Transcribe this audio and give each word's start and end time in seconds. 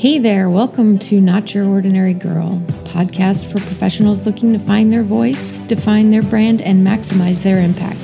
Hey 0.00 0.16
there, 0.16 0.48
welcome 0.48 0.98
to 1.00 1.20
Not 1.20 1.54
Your 1.54 1.66
Ordinary 1.66 2.14
Girl, 2.14 2.58
podcast 2.84 3.44
for 3.44 3.60
professionals 3.60 4.24
looking 4.24 4.54
to 4.54 4.58
find 4.58 4.90
their 4.90 5.02
voice, 5.02 5.62
define 5.64 6.10
their 6.10 6.22
brand, 6.22 6.62
and 6.62 6.82
maximize 6.86 7.42
their 7.42 7.60
impact. 7.60 8.00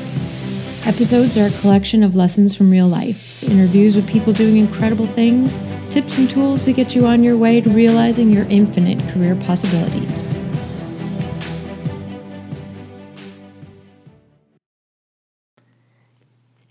Episodes 0.86 1.38
are 1.38 1.46
a 1.46 1.60
collection 1.62 2.02
of 2.02 2.14
lessons 2.14 2.54
from 2.54 2.70
real 2.70 2.86
life, 2.86 3.42
interviews 3.44 3.96
with 3.96 4.06
people 4.10 4.34
doing 4.34 4.58
incredible 4.58 5.06
things, 5.06 5.58
tips 5.88 6.18
and 6.18 6.28
tools 6.28 6.66
to 6.66 6.74
get 6.74 6.94
you 6.94 7.06
on 7.06 7.22
your 7.22 7.38
way 7.38 7.62
to 7.62 7.70
realizing 7.70 8.30
your 8.30 8.44
infinite 8.50 8.98
career 9.14 9.34
possibilities. 9.34 10.38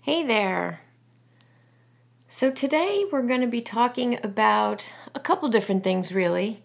Hey 0.02 0.22
there. 0.22 0.85
So, 2.38 2.50
today 2.50 3.06
we're 3.10 3.22
going 3.22 3.40
to 3.40 3.46
be 3.46 3.62
talking 3.62 4.18
about 4.22 4.92
a 5.14 5.20
couple 5.20 5.48
different 5.48 5.82
things, 5.82 6.12
really. 6.12 6.62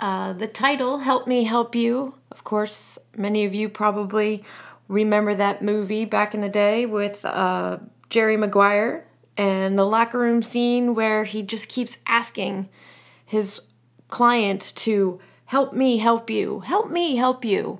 Uh, 0.00 0.32
the 0.32 0.48
title, 0.48 0.98
Help 0.98 1.28
Me 1.28 1.44
Help 1.44 1.76
You. 1.76 2.16
Of 2.32 2.42
course, 2.42 2.98
many 3.16 3.44
of 3.44 3.54
you 3.54 3.68
probably 3.68 4.42
remember 4.88 5.32
that 5.32 5.62
movie 5.62 6.06
back 6.06 6.34
in 6.34 6.40
the 6.40 6.48
day 6.48 6.86
with 6.86 7.24
uh, 7.24 7.78
Jerry 8.10 8.36
Maguire 8.36 9.06
and 9.36 9.78
the 9.78 9.86
locker 9.86 10.18
room 10.18 10.42
scene 10.42 10.96
where 10.96 11.22
he 11.22 11.40
just 11.44 11.68
keeps 11.68 11.98
asking 12.08 12.68
his 13.24 13.60
client 14.08 14.72
to 14.74 15.20
help 15.44 15.72
me 15.72 15.98
help 15.98 16.30
you, 16.30 16.62
help 16.66 16.90
me 16.90 17.14
help 17.14 17.44
you. 17.44 17.78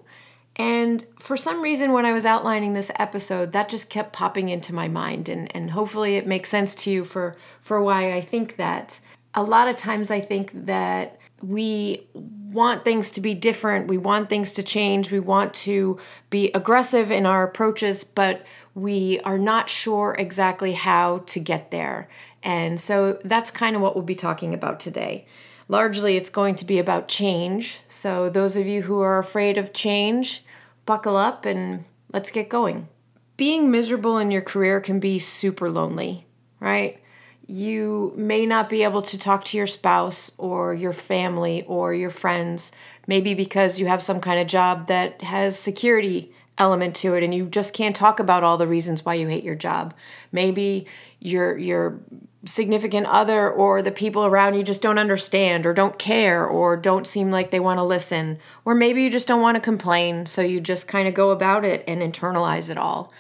And 0.57 1.07
for 1.19 1.37
some 1.37 1.61
reason, 1.61 1.93
when 1.93 2.07
I 2.07 2.13
was 2.13 2.25
outlining 2.25 2.73
this 2.73 2.91
episode, 2.99 3.53
that 3.53 3.69
just 3.69 3.91
kept 3.91 4.15
popping 4.15 4.49
into 4.49 4.75
my 4.75 4.89
mind, 4.89 5.29
and, 5.29 5.55
and 5.55 5.71
hopefully 5.71 6.17
it 6.17 6.27
makes 6.27 6.49
sense 6.49 6.75
to 6.77 6.91
you 6.91 7.05
for, 7.05 7.37
for 7.61 7.83
why 7.83 8.15
I 8.15 8.21
think 8.23 8.57
that. 8.57 8.99
A 9.35 9.43
lot 9.43 9.69
of 9.69 9.77
times, 9.77 10.11
I 10.11 10.21
think 10.21 10.51
that 10.65 11.21
we 11.43 12.07
want 12.15 12.85
things 12.85 13.11
to 13.11 13.21
be 13.21 13.35
different, 13.35 13.89
we 13.89 13.99
want 13.99 14.31
things 14.31 14.51
to 14.53 14.63
change, 14.63 15.13
we 15.13 15.21
want 15.21 15.53
to 15.53 15.99
be 16.31 16.51
aggressive 16.53 17.11
in 17.11 17.27
our 17.27 17.45
approaches, 17.45 18.03
but 18.03 18.47
we 18.75 19.21
are 19.21 19.37
not 19.37 19.69
sure 19.69 20.17
exactly 20.19 20.73
how 20.73 21.19
to 21.27 21.39
get 21.39 21.71
there. 21.71 22.09
And 22.43 22.81
so 22.81 23.19
that's 23.25 23.51
kind 23.51 23.77
of 23.77 23.83
what 23.83 23.95
we'll 23.95 24.05
be 24.05 24.15
talking 24.15 24.55
about 24.55 24.81
today. 24.81 25.27
Largely, 25.69 26.17
it's 26.17 26.31
going 26.31 26.55
to 26.57 26.65
be 26.65 26.79
about 26.79 27.09
change. 27.09 27.81
So, 27.89 28.31
those 28.31 28.57
of 28.57 28.67
you 28.67 28.83
who 28.83 29.01
are 29.01 29.19
afraid 29.19 29.59
of 29.59 29.73
change, 29.73 30.45
buckle 30.85 31.17
up 31.17 31.45
and 31.45 31.85
let's 32.13 32.31
get 32.31 32.49
going. 32.49 32.89
Being 33.37 33.71
miserable 33.71 34.17
in 34.19 34.31
your 34.31 34.43
career 34.43 34.81
can 34.81 35.01
be 35.01 35.19
super 35.19 35.69
lonely, 35.69 36.27
right? 36.61 37.01
You 37.49 38.13
may 38.17 38.47
not 38.47 38.69
be 38.69 38.83
able 38.83 39.03
to 39.03 39.19
talk 39.19 39.45
to 39.47 39.57
your 39.57 39.67
spouse 39.67 40.33
or 40.39 40.75
your 40.75 40.93
family 40.93 41.65
or 41.67 41.95
your 41.95 42.11
friends, 42.11 42.73
maybe 43.07 43.35
because 43.35 43.79
you 43.79 43.87
have 43.87 44.03
some 44.03 44.21
kind 44.21 44.41
of 44.41 44.47
job 44.47 44.87
that 44.87 45.23
has 45.23 45.59
security 45.59 46.33
element 46.59 46.95
to 46.97 47.15
it 47.15 47.23
and 47.23 47.35
you 47.35 47.47
just 47.47 47.75
can't 47.75 47.97
talk 47.97 48.19
about 48.19 48.43
all 48.43 48.57
the 48.57 48.67
reasons 48.67 49.05
why 49.05 49.15
you 49.15 49.29
hate 49.29 49.45
your 49.45 49.55
job. 49.55 49.95
Maybe 50.33 50.87
your 51.21 51.57
your 51.59 52.01
significant 52.45 53.07
other 53.07 53.51
or 53.51 53.83
the 53.83 53.91
people 53.91 54.25
around 54.25 54.55
you 54.55 54.63
just 54.63 54.83
don't 54.83 54.99
understand 54.99 55.67
or 55.67 55.75
don't 55.75 55.99
care 55.99 56.47
or 56.47 56.77
don't 56.77 57.07
seem 57.07 57.31
like 57.31 57.51
they 57.51 57.61
want 57.61 57.79
to 57.79 57.85
listen. 57.85 58.39
Or 58.65 58.75
maybe 58.75 59.03
you 59.03 59.11
just 59.11 59.27
don't 59.27 59.43
want 59.43 59.57
to 59.57 59.61
complain, 59.61 60.27
so 60.27 60.43
you 60.43 60.61
just 60.61 60.89
kind 60.89 61.09
of 61.09 61.15
go 61.15 61.31
about 61.31 61.65
it 61.65 61.85
and 61.87 62.01
internalize 62.01 62.71
it 62.71 62.79
all. 62.79 63.13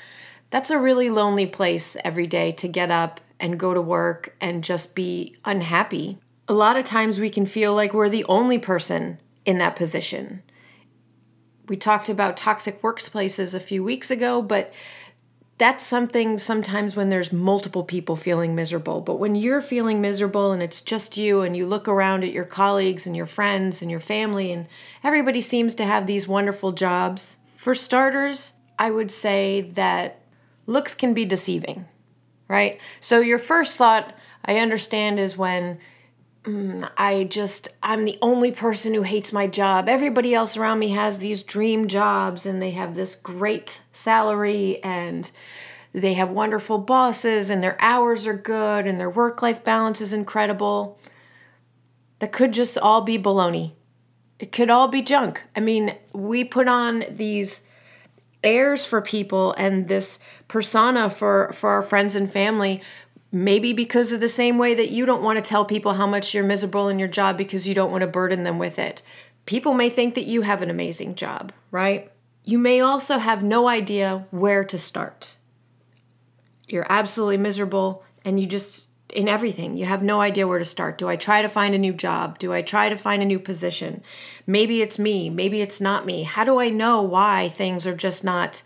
That's 0.50 0.70
a 0.70 0.78
really 0.78 1.10
lonely 1.10 1.46
place 1.46 1.96
every 2.04 2.26
day 2.26 2.52
to 2.52 2.68
get 2.68 2.90
up 2.90 3.20
and 3.40 3.58
go 3.58 3.74
to 3.74 3.80
work 3.80 4.34
and 4.40 4.64
just 4.64 4.94
be 4.94 5.36
unhappy. 5.44 6.18
A 6.48 6.54
lot 6.54 6.76
of 6.76 6.84
times 6.84 7.18
we 7.18 7.30
can 7.30 7.46
feel 7.46 7.74
like 7.74 7.92
we're 7.92 8.08
the 8.08 8.24
only 8.24 8.58
person 8.58 9.18
in 9.44 9.58
that 9.58 9.76
position. 9.76 10.42
We 11.68 11.76
talked 11.76 12.08
about 12.08 12.36
toxic 12.36 12.80
workplaces 12.82 13.54
a 13.54 13.60
few 13.60 13.82
weeks 13.82 14.10
ago, 14.10 14.40
but 14.42 14.72
that's 15.58 15.84
something 15.84 16.38
sometimes 16.38 16.94
when 16.94 17.08
there's 17.08 17.32
multiple 17.32 17.82
people 17.82 18.14
feeling 18.14 18.54
miserable. 18.54 19.00
But 19.00 19.18
when 19.18 19.34
you're 19.34 19.62
feeling 19.62 20.00
miserable 20.00 20.52
and 20.52 20.62
it's 20.62 20.82
just 20.82 21.16
you, 21.16 21.40
and 21.40 21.56
you 21.56 21.66
look 21.66 21.88
around 21.88 22.24
at 22.24 22.32
your 22.32 22.44
colleagues 22.44 23.06
and 23.06 23.16
your 23.16 23.26
friends 23.26 23.80
and 23.80 23.90
your 23.90 24.00
family, 24.00 24.52
and 24.52 24.66
everybody 25.02 25.40
seems 25.40 25.74
to 25.76 25.86
have 25.86 26.06
these 26.06 26.28
wonderful 26.28 26.72
jobs. 26.72 27.38
For 27.56 27.74
starters, 27.74 28.54
I 28.78 28.90
would 28.90 29.10
say 29.10 29.62
that 29.74 30.20
looks 30.66 30.94
can 30.94 31.14
be 31.14 31.24
deceiving, 31.24 31.86
right? 32.48 32.78
So, 33.00 33.20
your 33.20 33.38
first 33.38 33.78
thought, 33.78 34.14
I 34.44 34.58
understand, 34.58 35.18
is 35.18 35.38
when 35.38 35.78
Mm, 36.46 36.88
I 36.96 37.24
just, 37.24 37.68
I'm 37.82 38.04
the 38.04 38.18
only 38.22 38.52
person 38.52 38.94
who 38.94 39.02
hates 39.02 39.32
my 39.32 39.48
job. 39.48 39.88
Everybody 39.88 40.32
else 40.32 40.56
around 40.56 40.78
me 40.78 40.90
has 40.90 41.18
these 41.18 41.42
dream 41.42 41.88
jobs 41.88 42.46
and 42.46 42.62
they 42.62 42.70
have 42.70 42.94
this 42.94 43.16
great 43.16 43.80
salary 43.92 44.82
and 44.84 45.28
they 45.92 46.14
have 46.14 46.30
wonderful 46.30 46.78
bosses 46.78 47.50
and 47.50 47.62
their 47.62 47.76
hours 47.80 48.26
are 48.26 48.34
good 48.34 48.86
and 48.86 49.00
their 49.00 49.10
work 49.10 49.42
life 49.42 49.64
balance 49.64 50.00
is 50.00 50.12
incredible. 50.12 51.00
That 52.20 52.32
could 52.32 52.52
just 52.52 52.78
all 52.78 53.00
be 53.00 53.18
baloney. 53.18 53.72
It 54.38 54.52
could 54.52 54.70
all 54.70 54.86
be 54.86 55.02
junk. 55.02 55.42
I 55.56 55.60
mean, 55.60 55.96
we 56.12 56.44
put 56.44 56.68
on 56.68 57.04
these 57.10 57.62
airs 58.44 58.84
for 58.84 59.00
people 59.00 59.52
and 59.54 59.88
this 59.88 60.20
persona 60.46 61.10
for 61.10 61.50
for 61.52 61.70
our 61.70 61.82
friends 61.82 62.14
and 62.14 62.30
family 62.30 62.80
Maybe 63.32 63.72
because 63.72 64.12
of 64.12 64.20
the 64.20 64.28
same 64.28 64.56
way 64.56 64.74
that 64.74 64.90
you 64.90 65.04
don't 65.04 65.22
want 65.22 65.36
to 65.36 65.42
tell 65.42 65.64
people 65.64 65.94
how 65.94 66.06
much 66.06 66.32
you're 66.32 66.44
miserable 66.44 66.88
in 66.88 66.98
your 66.98 67.08
job 67.08 67.36
because 67.36 67.68
you 67.68 67.74
don't 67.74 67.90
want 67.90 68.02
to 68.02 68.06
burden 68.06 68.44
them 68.44 68.58
with 68.58 68.78
it. 68.78 69.02
People 69.46 69.74
may 69.74 69.90
think 69.90 70.14
that 70.14 70.26
you 70.26 70.42
have 70.42 70.62
an 70.62 70.70
amazing 70.70 71.14
job, 71.14 71.52
right? 71.70 72.10
You 72.44 72.58
may 72.58 72.80
also 72.80 73.18
have 73.18 73.42
no 73.42 73.68
idea 73.68 74.26
where 74.30 74.64
to 74.64 74.78
start. 74.78 75.36
You're 76.68 76.86
absolutely 76.88 77.36
miserable 77.36 78.04
and 78.24 78.38
you 78.40 78.46
just, 78.46 78.86
in 79.12 79.28
everything, 79.28 79.76
you 79.76 79.84
have 79.84 80.02
no 80.02 80.20
idea 80.20 80.46
where 80.46 80.58
to 80.58 80.64
start. 80.64 80.98
Do 80.98 81.08
I 81.08 81.16
try 81.16 81.42
to 81.42 81.48
find 81.48 81.74
a 81.74 81.78
new 81.78 81.92
job? 81.92 82.38
Do 82.38 82.52
I 82.52 82.62
try 82.62 82.88
to 82.88 82.96
find 82.96 83.22
a 83.22 83.26
new 83.26 83.38
position? 83.38 84.02
Maybe 84.46 84.82
it's 84.82 84.98
me, 84.98 85.30
maybe 85.30 85.60
it's 85.60 85.80
not 85.80 86.06
me. 86.06 86.22
How 86.22 86.44
do 86.44 86.58
I 86.58 86.70
know 86.70 87.02
why 87.02 87.48
things 87.48 87.86
are 87.86 87.96
just 87.96 88.24
not 88.24 88.62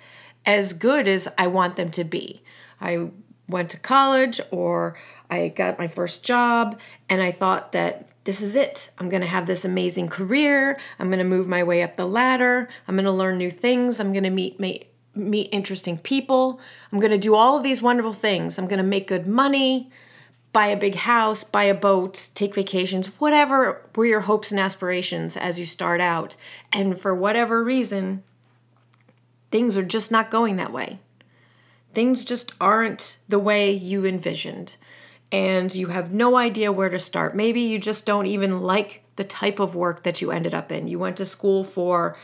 as 0.46 0.72
good 0.72 1.08
as 1.08 1.28
I 1.36 1.46
want 1.46 1.76
them 1.76 1.90
to 1.92 2.04
be? 2.04 2.42
I 2.80 3.10
went 3.50 3.70
to 3.70 3.78
college 3.78 4.40
or 4.50 4.96
I 5.30 5.48
got 5.48 5.78
my 5.78 5.88
first 5.88 6.24
job 6.24 6.78
and 7.08 7.22
I 7.22 7.32
thought 7.32 7.72
that 7.72 8.08
this 8.24 8.42
is 8.42 8.54
it. 8.54 8.90
I'm 8.98 9.08
going 9.08 9.22
to 9.22 9.26
have 9.26 9.46
this 9.46 9.64
amazing 9.64 10.08
career. 10.08 10.78
I'm 10.98 11.08
going 11.08 11.18
to 11.18 11.24
move 11.24 11.48
my 11.48 11.64
way 11.64 11.82
up 11.82 11.96
the 11.96 12.06
ladder. 12.06 12.68
I'm 12.86 12.94
going 12.94 13.04
to 13.04 13.10
learn 13.10 13.38
new 13.38 13.50
things. 13.50 13.98
I'm 13.98 14.12
going 14.12 14.24
to 14.24 14.30
meet 14.30 14.60
meet 14.60 14.86
meet 15.14 15.48
interesting 15.52 15.98
people. 15.98 16.60
I'm 16.92 17.00
going 17.00 17.10
to 17.10 17.18
do 17.18 17.34
all 17.34 17.56
of 17.56 17.62
these 17.62 17.82
wonderful 17.82 18.12
things. 18.12 18.58
I'm 18.58 18.68
going 18.68 18.78
to 18.78 18.84
make 18.84 19.08
good 19.08 19.26
money, 19.26 19.90
buy 20.52 20.66
a 20.66 20.76
big 20.76 20.94
house, 20.94 21.42
buy 21.42 21.64
a 21.64 21.74
boat, 21.74 22.28
take 22.34 22.54
vacations, 22.54 23.06
whatever 23.18 23.82
were 23.96 24.06
your 24.06 24.20
hopes 24.20 24.50
and 24.50 24.60
aspirations 24.60 25.36
as 25.36 25.58
you 25.58 25.66
start 25.66 26.00
out. 26.00 26.36
And 26.72 26.98
for 27.00 27.14
whatever 27.14 27.64
reason, 27.64 28.22
things 29.50 29.76
are 29.76 29.82
just 29.82 30.12
not 30.12 30.30
going 30.30 30.56
that 30.56 30.72
way 30.72 31.00
things 31.92 32.24
just 32.24 32.52
aren't 32.60 33.18
the 33.28 33.38
way 33.38 33.72
you 33.72 34.06
envisioned 34.06 34.76
and 35.32 35.74
you 35.74 35.88
have 35.88 36.12
no 36.12 36.36
idea 36.36 36.72
where 36.72 36.88
to 36.88 36.98
start. 36.98 37.36
Maybe 37.36 37.60
you 37.60 37.78
just 37.78 38.04
don't 38.04 38.26
even 38.26 38.60
like 38.60 39.02
the 39.16 39.24
type 39.24 39.60
of 39.60 39.74
work 39.74 40.02
that 40.02 40.20
you 40.20 40.30
ended 40.30 40.54
up 40.54 40.72
in. 40.72 40.88
You 40.88 40.98
went 40.98 41.16
to 41.18 41.26
school 41.26 41.62
for 41.62 42.16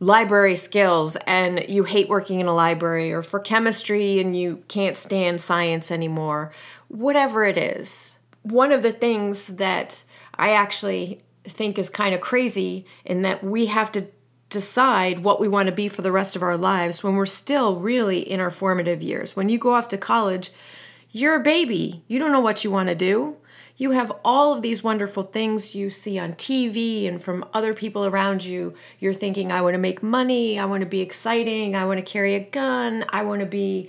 library 0.00 0.56
skills 0.56 1.16
and 1.26 1.64
you 1.68 1.84
hate 1.84 2.08
working 2.08 2.40
in 2.40 2.46
a 2.46 2.54
library, 2.54 3.12
or 3.12 3.22
for 3.22 3.38
chemistry 3.38 4.18
and 4.18 4.34
you 4.34 4.62
can't 4.66 4.96
stand 4.96 5.40
science 5.40 5.90
anymore. 5.90 6.52
Whatever 6.88 7.44
it 7.44 7.58
is. 7.58 8.18
One 8.42 8.72
of 8.72 8.82
the 8.82 8.92
things 8.92 9.48
that 9.48 10.02
I 10.34 10.52
actually 10.52 11.20
think 11.44 11.78
is 11.78 11.90
kind 11.90 12.14
of 12.14 12.20
crazy 12.20 12.86
in 13.04 13.22
that 13.22 13.44
we 13.44 13.66
have 13.66 13.92
to 13.92 14.06
decide 14.50 15.20
what 15.20 15.40
we 15.40 15.48
want 15.48 15.66
to 15.66 15.72
be 15.72 15.88
for 15.88 16.02
the 16.02 16.12
rest 16.12 16.36
of 16.36 16.42
our 16.42 16.56
lives 16.56 17.02
when 17.02 17.14
we're 17.14 17.24
still 17.24 17.76
really 17.76 18.18
in 18.18 18.40
our 18.40 18.50
formative 18.50 19.02
years. 19.02 19.34
When 19.34 19.48
you 19.48 19.58
go 19.58 19.72
off 19.72 19.88
to 19.88 19.96
college, 19.96 20.50
you're 21.12 21.36
a 21.36 21.40
baby. 21.40 22.02
You 22.08 22.18
don't 22.18 22.32
know 22.32 22.40
what 22.40 22.62
you 22.62 22.70
want 22.70 22.88
to 22.88 22.94
do. 22.94 23.36
You 23.76 23.92
have 23.92 24.12
all 24.24 24.52
of 24.52 24.60
these 24.60 24.84
wonderful 24.84 25.22
things 25.22 25.74
you 25.74 25.88
see 25.88 26.18
on 26.18 26.34
TV 26.34 27.08
and 27.08 27.22
from 27.22 27.46
other 27.54 27.72
people 27.72 28.04
around 28.04 28.44
you. 28.44 28.74
You're 28.98 29.14
thinking, 29.14 29.50
I 29.50 29.62
want 29.62 29.74
to 29.74 29.78
make 29.78 30.02
money. 30.02 30.58
I 30.58 30.66
want 30.66 30.82
to 30.82 30.86
be 30.86 31.00
exciting. 31.00 31.74
I 31.74 31.86
want 31.86 31.98
to 31.98 32.04
carry 32.04 32.34
a 32.34 32.40
gun. 32.40 33.06
I 33.08 33.22
want 33.22 33.40
to 33.40 33.46
be 33.46 33.88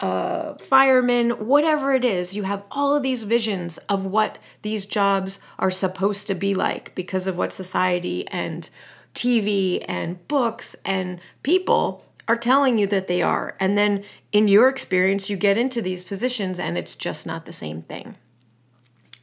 a 0.00 0.58
fireman, 0.58 1.46
whatever 1.46 1.94
it 1.94 2.04
is. 2.04 2.34
You 2.34 2.42
have 2.42 2.64
all 2.70 2.94
of 2.94 3.02
these 3.02 3.22
visions 3.22 3.78
of 3.88 4.04
what 4.04 4.38
these 4.62 4.86
jobs 4.86 5.40
are 5.58 5.70
supposed 5.70 6.26
to 6.26 6.34
be 6.34 6.54
like 6.54 6.94
because 6.94 7.26
of 7.26 7.38
what 7.38 7.52
society 7.52 8.26
and 8.28 8.68
TV 9.14 9.84
and 9.88 10.26
books 10.28 10.76
and 10.84 11.20
people 11.42 12.04
are 12.28 12.36
telling 12.36 12.78
you 12.78 12.86
that 12.86 13.08
they 13.08 13.22
are. 13.22 13.56
And 13.58 13.76
then 13.76 14.04
in 14.32 14.46
your 14.46 14.68
experience, 14.68 15.28
you 15.28 15.36
get 15.36 15.58
into 15.58 15.82
these 15.82 16.04
positions 16.04 16.60
and 16.60 16.78
it's 16.78 16.94
just 16.94 17.26
not 17.26 17.44
the 17.44 17.52
same 17.52 17.82
thing. 17.82 18.16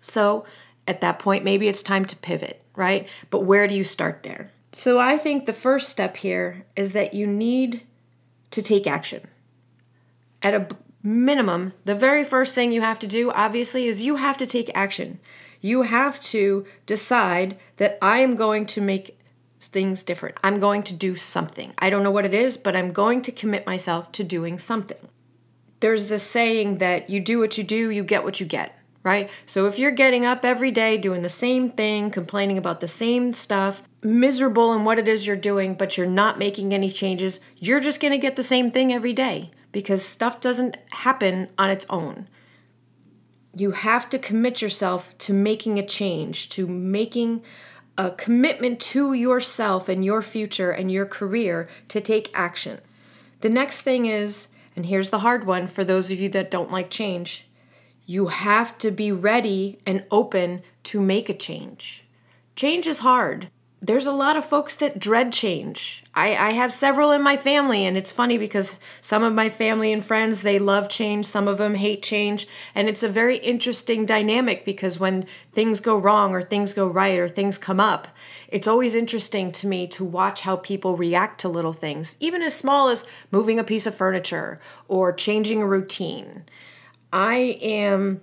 So, 0.02 0.46
at 0.88 1.02
that 1.02 1.20
point, 1.20 1.44
maybe 1.44 1.68
it's 1.68 1.84
time 1.84 2.06
to 2.06 2.16
pivot, 2.16 2.62
right? 2.76 3.08
But 3.30 3.42
where 3.42 3.68
do 3.68 3.76
you 3.76 3.84
start 3.84 4.24
there? 4.24 4.52
So 4.72 5.00
I 5.00 5.18
think 5.18 5.46
the 5.46 5.54
first 5.54 5.90
step 5.90 6.18
here 6.18 6.66
is 6.76 6.94
that 6.94 7.14
you 7.14 7.28
need 7.28 7.82
to 8.52 8.62
take 8.62 8.88
action. 8.88 9.28
At 10.42 10.54
a 10.54 10.68
minimum, 11.02 11.74
the 11.86 11.96
very 11.96 12.24
first 12.24 12.54
thing 12.54 12.72
you 12.72 12.82
have 12.82 13.00
to 13.00 13.08
do, 13.08 13.32
obviously, 13.32 13.88
is 13.88 14.04
you 14.04 14.18
have 14.18 14.38
to 14.38 14.48
take 14.48 14.70
action. 14.76 15.20
You 15.62 15.84
have 15.84 16.22
to 16.22 16.66
decide 16.86 17.58
that 17.78 17.98
I 18.02 18.20
am 18.20 18.36
going 18.36 18.66
to 18.68 18.82
make 18.82 19.17
things 19.60 20.04
different. 20.04 20.38
I'm 20.44 20.60
going 20.60 20.84
to 20.84 20.94
do 20.94 21.16
something. 21.16 21.74
I 21.80 21.90
don't 21.90 22.04
know 22.04 22.12
what 22.12 22.26
it 22.26 22.34
is, 22.34 22.58
but 22.58 22.76
I'm 22.76 22.92
going 22.92 23.22
to 23.24 23.32
commit 23.32 23.66
myself 23.66 24.12
to 24.14 24.24
doing 24.24 24.60
something. 24.60 25.10
There's 25.80 26.08
this 26.08 26.24
saying 26.24 26.78
that 26.78 27.10
you 27.10 27.20
do 27.20 27.40
what 27.40 27.58
you 27.58 27.64
do, 27.64 27.90
you 27.90 28.04
get 28.04 28.24
what 28.24 28.40
you 28.40 28.46
get 28.46 28.78
right? 29.08 29.30
So 29.46 29.68
if 29.68 29.80
you're 29.80 29.92
getting 29.92 30.26
up 30.26 30.44
every 30.44 30.70
day 30.70 30.98
doing 30.98 31.22
the 31.22 31.30
same 31.30 31.72
thing, 31.72 32.12
complaining 32.12 32.58
about 32.58 32.82
the 32.82 32.90
same 32.90 33.32
stuff, 33.32 33.82
miserable 34.04 34.74
in 34.74 34.84
what 34.84 35.00
it 35.00 35.08
is 35.08 35.26
you're 35.26 35.38
doing, 35.38 35.76
but 35.76 35.98
you're 35.98 36.06
not 36.06 36.38
making 36.38 36.74
any 36.74 36.92
changes, 36.92 37.40
you're 37.56 37.80
just 37.80 38.02
going 38.02 38.12
to 38.12 38.18
get 38.18 38.36
the 38.36 38.44
same 38.44 38.70
thing 38.70 38.92
every 38.92 39.14
day 39.14 39.52
because 39.72 40.04
stuff 40.04 40.42
doesn't 40.42 40.76
happen 40.92 41.48
on 41.58 41.70
its 41.70 41.86
own. 41.90 42.28
You 43.56 43.72
have 43.72 44.10
to 44.10 44.20
commit 44.20 44.62
yourself 44.62 45.18
to 45.20 45.34
making 45.34 45.80
a 45.80 45.88
change, 45.88 46.50
to 46.50 46.68
making 46.68 47.44
a 47.98 48.12
commitment 48.12 48.80
to 48.80 49.14
yourself 49.14 49.90
and 49.90 50.06
your 50.06 50.22
future 50.22 50.72
and 50.72 50.92
your 50.92 51.06
career 51.06 51.68
to 51.88 52.00
take 52.00 52.32
action. 52.34 52.80
The 53.42 53.50
next 53.50 53.82
thing 53.82 54.06
is, 54.06 54.50
and 54.76 54.86
here's 54.86 55.10
the 55.10 55.20
hard 55.20 55.46
one 55.46 55.68
for 55.68 55.84
those 55.84 56.12
of 56.12 56.20
you 56.20 56.30
that 56.30 56.52
don't 56.52 56.72
like 56.72 56.90
change 56.90 57.48
you 58.10 58.28
have 58.28 58.78
to 58.78 58.90
be 58.90 59.12
ready 59.12 59.78
and 59.86 60.04
open 60.10 60.64
to 60.82 61.00
make 61.00 61.28
a 61.28 61.34
change. 61.34 62.06
Change 62.56 62.88
is 62.88 63.00
hard. 63.00 63.50
There's 63.80 64.08
a 64.08 64.12
lot 64.12 64.36
of 64.36 64.44
folks 64.44 64.76
that 64.78 64.98
dread 64.98 65.32
change. 65.32 66.04
I, 66.16 66.36
I 66.36 66.52
have 66.54 66.74
several 66.74 67.12
in 67.12 67.22
my 67.22 67.38
family, 67.38 67.86
and 67.86 67.96
it's 67.96 68.12
funny 68.12 68.40
because 68.40 68.78
some 69.02 69.22
of 69.22 69.36
my 69.36 69.50
family 69.50 69.94
and 69.94 70.04
friends 70.04 70.42
they 70.42 70.58
love 70.58 70.90
change, 70.90 71.28
some 71.28 71.48
of 71.48 71.60
them 71.60 71.76
hate 71.76 72.02
change, 72.02 72.48
and 72.74 72.90
it's 72.90 73.04
a 73.04 73.10
very 73.10 73.38
interesting 73.38 74.04
dynamic 74.04 74.66
because 74.66 75.00
when 75.00 75.28
things 75.54 75.80
go 75.80 75.96
wrong 75.96 76.32
or 76.34 76.42
things 76.42 76.74
go 76.74 76.88
right 76.88 77.20
or 77.20 77.28
things 77.28 77.60
come 77.60 77.80
up, 77.80 78.08
it's 78.48 78.68
always 78.68 78.96
interesting 78.96 79.52
to 79.52 79.68
me 79.68 79.86
to 79.90 80.04
watch 80.04 80.42
how 80.42 80.56
people 80.56 80.98
react 80.98 81.40
to 81.42 81.50
little 81.50 81.74
things, 81.74 82.18
even 82.20 82.42
as 82.42 82.56
small 82.56 82.90
as 82.90 83.06
moving 83.30 83.60
a 83.60 83.64
piece 83.64 83.86
of 83.86 83.94
furniture 83.94 84.60
or 84.88 85.14
changing 85.14 85.62
a 85.62 85.68
routine. 85.68 86.46
I 87.14 87.60
am 87.62 88.22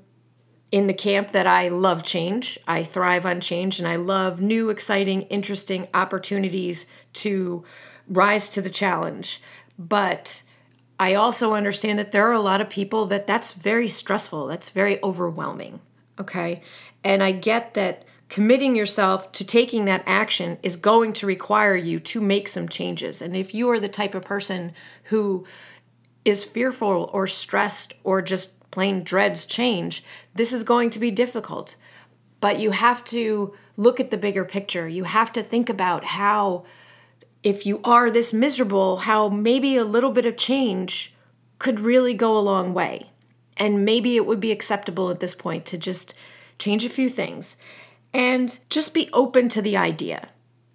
in 0.74 0.88
the 0.88 0.92
camp 0.92 1.30
that 1.30 1.46
I 1.46 1.68
love 1.68 2.02
change. 2.02 2.58
I 2.66 2.82
thrive 2.82 3.24
on 3.24 3.40
change 3.40 3.78
and 3.78 3.86
I 3.86 3.94
love 3.94 4.40
new, 4.40 4.70
exciting, 4.70 5.22
interesting 5.22 5.86
opportunities 5.94 6.88
to 7.12 7.62
rise 8.08 8.48
to 8.48 8.60
the 8.60 8.70
challenge. 8.70 9.40
But 9.78 10.42
I 10.98 11.14
also 11.14 11.54
understand 11.54 12.00
that 12.00 12.10
there 12.10 12.28
are 12.28 12.32
a 12.32 12.40
lot 12.40 12.60
of 12.60 12.68
people 12.68 13.06
that 13.06 13.24
that's 13.24 13.52
very 13.52 13.86
stressful, 13.86 14.48
that's 14.48 14.70
very 14.70 15.00
overwhelming. 15.00 15.78
Okay. 16.18 16.60
And 17.04 17.22
I 17.22 17.30
get 17.30 17.74
that 17.74 18.04
committing 18.28 18.74
yourself 18.74 19.30
to 19.30 19.44
taking 19.44 19.84
that 19.84 20.02
action 20.06 20.58
is 20.64 20.74
going 20.74 21.12
to 21.12 21.26
require 21.26 21.76
you 21.76 22.00
to 22.00 22.20
make 22.20 22.48
some 22.48 22.68
changes. 22.68 23.22
And 23.22 23.36
if 23.36 23.54
you 23.54 23.70
are 23.70 23.78
the 23.78 23.88
type 23.88 24.16
of 24.16 24.24
person 24.24 24.72
who 25.04 25.46
is 26.24 26.44
fearful 26.44 27.10
or 27.12 27.28
stressed 27.28 27.94
or 28.02 28.20
just 28.20 28.54
plain 28.74 29.04
dreads 29.04 29.46
change, 29.46 30.02
this 30.34 30.52
is 30.52 30.64
going 30.64 30.90
to 30.90 30.98
be 30.98 31.12
difficult. 31.12 31.76
But 32.40 32.58
you 32.58 32.72
have 32.72 33.04
to 33.04 33.54
look 33.76 34.00
at 34.00 34.10
the 34.10 34.16
bigger 34.16 34.44
picture. 34.44 34.88
You 34.88 35.04
have 35.04 35.32
to 35.34 35.44
think 35.44 35.68
about 35.68 36.04
how, 36.04 36.64
if 37.44 37.64
you 37.64 37.80
are 37.84 38.10
this 38.10 38.32
miserable, 38.32 38.96
how 38.96 39.28
maybe 39.28 39.76
a 39.76 39.84
little 39.84 40.10
bit 40.10 40.26
of 40.26 40.36
change 40.36 41.14
could 41.60 41.78
really 41.78 42.14
go 42.14 42.36
a 42.36 42.40
long 42.40 42.74
way. 42.74 43.12
And 43.56 43.84
maybe 43.84 44.16
it 44.16 44.26
would 44.26 44.40
be 44.40 44.50
acceptable 44.50 45.08
at 45.08 45.20
this 45.20 45.36
point 45.36 45.66
to 45.66 45.78
just 45.78 46.12
change 46.58 46.84
a 46.84 46.88
few 46.88 47.08
things 47.08 47.56
and 48.12 48.58
just 48.70 48.92
be 48.92 49.08
open 49.12 49.48
to 49.50 49.62
the 49.62 49.76
idea. 49.76 50.30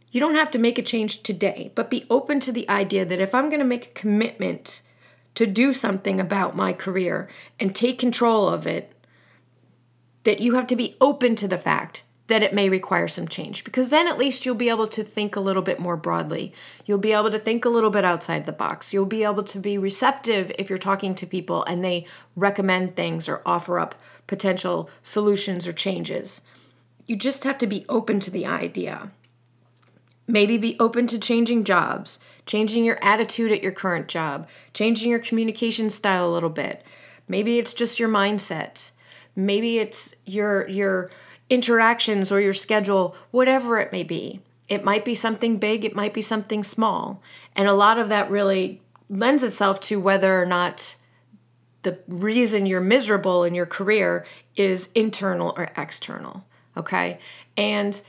You 0.09 0.21
don't 0.21 0.35
have 0.35 0.51
to 0.51 0.57
make 0.57 0.77
a 0.77 0.83
change 0.93 1.21
today, 1.21 1.73
but 1.75 1.89
be 1.89 2.05
open 2.09 2.39
to 2.39 2.53
the 2.53 2.67
idea 2.69 3.03
that 3.03 3.19
if 3.19 3.35
I'm 3.35 3.49
going 3.49 3.59
to 3.59 3.65
make 3.65 3.87
a 3.87 3.99
commitment 3.99 4.83
to 5.39 5.47
do 5.47 5.71
something 5.71 6.19
about 6.19 6.53
my 6.53 6.73
career 6.73 7.29
and 7.61 7.73
take 7.73 7.97
control 7.97 8.49
of 8.49 8.67
it, 8.67 8.91
that 10.25 10.41
you 10.41 10.55
have 10.55 10.67
to 10.67 10.75
be 10.75 10.97
open 10.99 11.33
to 11.33 11.47
the 11.47 11.57
fact 11.57 12.03
that 12.27 12.43
it 12.43 12.53
may 12.53 12.67
require 12.67 13.07
some 13.07 13.25
change 13.25 13.63
because 13.63 13.87
then 13.87 14.05
at 14.05 14.17
least 14.17 14.45
you'll 14.45 14.53
be 14.53 14.67
able 14.67 14.85
to 14.85 15.01
think 15.01 15.37
a 15.37 15.39
little 15.39 15.61
bit 15.61 15.79
more 15.79 15.95
broadly. 15.95 16.51
You'll 16.85 16.97
be 16.97 17.13
able 17.13 17.31
to 17.31 17.39
think 17.39 17.63
a 17.63 17.69
little 17.69 17.89
bit 17.89 18.03
outside 18.03 18.45
the 18.45 18.51
box. 18.51 18.91
You'll 18.91 19.05
be 19.05 19.23
able 19.23 19.43
to 19.43 19.59
be 19.59 19.77
receptive 19.77 20.51
if 20.59 20.69
you're 20.69 20.77
talking 20.77 21.15
to 21.15 21.25
people 21.25 21.63
and 21.63 21.85
they 21.85 22.05
recommend 22.35 22.97
things 22.97 23.29
or 23.29 23.41
offer 23.45 23.79
up 23.79 23.95
potential 24.27 24.89
solutions 25.01 25.65
or 25.65 25.71
changes. 25.71 26.41
You 27.07 27.15
just 27.15 27.45
have 27.45 27.57
to 27.59 27.65
be 27.65 27.85
open 27.87 28.19
to 28.19 28.29
the 28.29 28.45
idea. 28.45 29.11
Maybe 30.29 30.59
be 30.59 30.77
open 30.79 31.07
to 31.07 31.17
changing 31.17 31.63
jobs, 31.63 32.19
changing 32.45 32.85
your 32.85 33.03
attitude 33.03 33.51
at 33.51 33.63
your 33.63 33.71
current 33.71 34.07
job, 34.07 34.47
changing 34.75 35.09
your 35.09 35.17
communication 35.17 35.89
style 35.89 36.29
a 36.29 36.31
little 36.31 36.51
bit. 36.51 36.83
Maybe 37.27 37.57
it's 37.57 37.73
just 37.73 37.99
your 37.99 38.09
mindset. 38.09 38.91
Maybe 39.35 39.79
it's 39.79 40.15
your 40.27 40.67
your 40.67 41.09
interactions 41.49 42.31
or 42.31 42.39
your 42.39 42.53
schedule, 42.53 43.15
whatever 43.31 43.79
it 43.79 43.91
may 43.91 44.03
be. 44.03 44.41
It 44.67 44.83
might 44.83 45.03
be 45.03 45.15
something 45.15 45.57
big, 45.57 45.83
it 45.83 45.95
might 45.95 46.13
be 46.13 46.21
something 46.21 46.63
small. 46.63 47.23
And 47.55 47.67
a 47.67 47.73
lot 47.73 47.97
of 47.97 48.09
that 48.09 48.29
really 48.29 48.83
lends 49.09 49.41
itself 49.41 49.79
to 49.79 49.99
whether 49.99 50.39
or 50.39 50.45
not 50.45 50.95
the 51.81 51.97
reason 52.07 52.67
you're 52.67 52.81
miserable 52.81 53.43
in 53.43 53.55
your 53.55 53.65
career 53.65 54.27
is 54.55 54.89
internal 54.93 55.55
or 55.57 55.71
external. 55.75 56.45
Okay? 56.77 57.17
And 57.57 57.99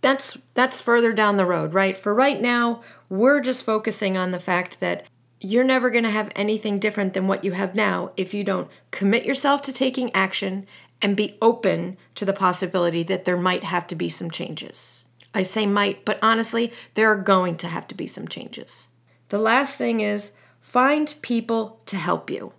that's 0.00 0.38
that's 0.54 0.80
further 0.80 1.12
down 1.12 1.36
the 1.36 1.46
road, 1.46 1.74
right? 1.74 1.96
For 1.96 2.14
right 2.14 2.40
now, 2.40 2.82
we're 3.08 3.40
just 3.40 3.64
focusing 3.64 4.16
on 4.16 4.30
the 4.30 4.38
fact 4.38 4.80
that 4.80 5.06
you're 5.40 5.64
never 5.64 5.90
going 5.90 6.04
to 6.04 6.10
have 6.10 6.30
anything 6.34 6.78
different 6.78 7.12
than 7.12 7.26
what 7.26 7.44
you 7.44 7.52
have 7.52 7.74
now 7.74 8.10
if 8.16 8.32
you 8.32 8.42
don't 8.42 8.70
commit 8.90 9.24
yourself 9.24 9.62
to 9.62 9.72
taking 9.72 10.14
action 10.14 10.66
and 11.02 11.16
be 11.16 11.36
open 11.42 11.96
to 12.14 12.24
the 12.24 12.32
possibility 12.32 13.02
that 13.02 13.24
there 13.24 13.36
might 13.36 13.64
have 13.64 13.86
to 13.86 13.94
be 13.94 14.08
some 14.08 14.30
changes. 14.30 15.04
I 15.34 15.42
say 15.42 15.66
might, 15.66 16.04
but 16.04 16.18
honestly, 16.22 16.72
there 16.94 17.10
are 17.12 17.16
going 17.16 17.56
to 17.58 17.68
have 17.68 17.86
to 17.88 17.94
be 17.94 18.06
some 18.06 18.26
changes. 18.26 18.88
The 19.28 19.38
last 19.38 19.76
thing 19.76 20.00
is 20.00 20.32
find 20.60 21.14
people 21.20 21.80
to 21.86 21.96
help 21.96 22.30
you. 22.30 22.54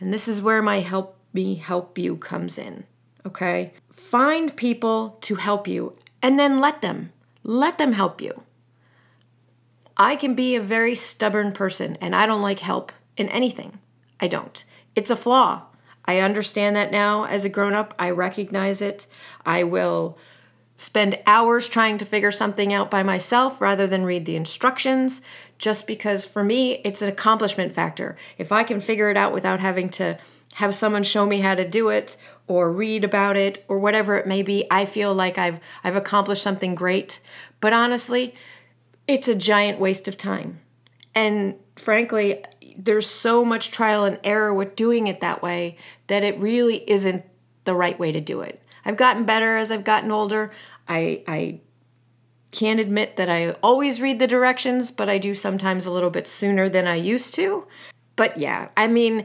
And 0.00 0.12
this 0.12 0.26
is 0.26 0.40
where 0.40 0.62
my 0.62 0.80
help 0.80 1.16
me 1.34 1.56
help 1.56 1.98
you 1.98 2.16
comes 2.16 2.58
in. 2.58 2.84
Okay? 3.26 3.74
Find 3.92 4.56
people 4.56 5.18
to 5.20 5.34
help 5.34 5.68
you 5.68 5.96
and 6.22 6.38
then 6.38 6.60
let 6.60 6.80
them. 6.80 7.12
Let 7.42 7.78
them 7.78 7.92
help 7.92 8.20
you. 8.20 8.42
I 9.96 10.16
can 10.16 10.34
be 10.34 10.54
a 10.54 10.60
very 10.60 10.94
stubborn 10.94 11.52
person 11.52 11.96
and 12.00 12.14
I 12.14 12.24
don't 12.26 12.42
like 12.42 12.60
help 12.60 12.92
in 13.16 13.28
anything. 13.28 13.78
I 14.20 14.28
don't. 14.28 14.64
It's 14.94 15.10
a 15.10 15.16
flaw. 15.16 15.64
I 16.04 16.20
understand 16.20 16.76
that 16.76 16.90
now 16.90 17.24
as 17.24 17.44
a 17.44 17.48
grown 17.48 17.74
up. 17.74 17.94
I 17.98 18.10
recognize 18.10 18.80
it. 18.80 19.06
I 19.44 19.64
will 19.64 20.18
spend 20.76 21.18
hours 21.26 21.68
trying 21.68 21.98
to 21.98 22.04
figure 22.04 22.32
something 22.32 22.72
out 22.72 22.90
by 22.90 23.02
myself 23.02 23.60
rather 23.60 23.86
than 23.86 24.04
read 24.04 24.24
the 24.24 24.34
instructions, 24.36 25.22
just 25.58 25.86
because 25.86 26.24
for 26.24 26.42
me, 26.42 26.80
it's 26.84 27.02
an 27.02 27.08
accomplishment 27.08 27.72
factor. 27.72 28.16
If 28.38 28.50
I 28.50 28.64
can 28.64 28.80
figure 28.80 29.10
it 29.10 29.16
out 29.16 29.32
without 29.32 29.60
having 29.60 29.88
to 29.90 30.18
have 30.54 30.74
someone 30.74 31.02
show 31.02 31.26
me 31.26 31.40
how 31.40 31.54
to 31.54 31.68
do 31.68 31.88
it 31.88 32.16
or 32.46 32.70
read 32.70 33.04
about 33.04 33.36
it 33.36 33.64
or 33.68 33.78
whatever 33.78 34.16
it 34.16 34.26
may 34.26 34.42
be 34.42 34.66
i 34.70 34.84
feel 34.84 35.14
like 35.14 35.38
i've 35.38 35.58
i've 35.84 35.96
accomplished 35.96 36.42
something 36.42 36.74
great. 36.74 37.20
But 37.60 37.72
honestly 37.72 38.34
it's 39.08 39.28
a 39.28 39.34
giant 39.34 39.80
waste 39.80 40.08
of 40.08 40.16
time. 40.16 40.60
And 41.14 41.56
frankly 41.76 42.44
there's 42.76 43.06
so 43.06 43.44
much 43.44 43.70
trial 43.70 44.04
and 44.04 44.18
error 44.24 44.52
with 44.52 44.76
doing 44.76 45.06
it 45.06 45.20
that 45.20 45.42
way 45.42 45.76
that 46.06 46.22
it 46.22 46.38
really 46.38 46.88
isn't 46.90 47.24
the 47.64 47.74
right 47.74 47.98
way 47.98 48.12
to 48.12 48.20
do 48.20 48.40
it. 48.40 48.62
I've 48.84 48.96
gotten 48.96 49.24
better 49.24 49.56
as 49.56 49.70
i've 49.70 49.84
gotten 49.84 50.10
older. 50.10 50.52
I 50.88 51.22
i 51.26 51.60
can't 52.50 52.80
admit 52.80 53.16
that 53.16 53.30
i 53.30 53.52
always 53.62 53.98
read 53.98 54.18
the 54.18 54.26
directions 54.26 54.90
but 54.90 55.08
i 55.08 55.16
do 55.16 55.34
sometimes 55.34 55.86
a 55.86 55.90
little 55.90 56.10
bit 56.10 56.26
sooner 56.26 56.68
than 56.68 56.86
i 56.86 56.96
used 56.96 57.34
to. 57.34 57.66
But 58.16 58.36
yeah 58.36 58.68
i 58.76 58.86
mean 58.86 59.24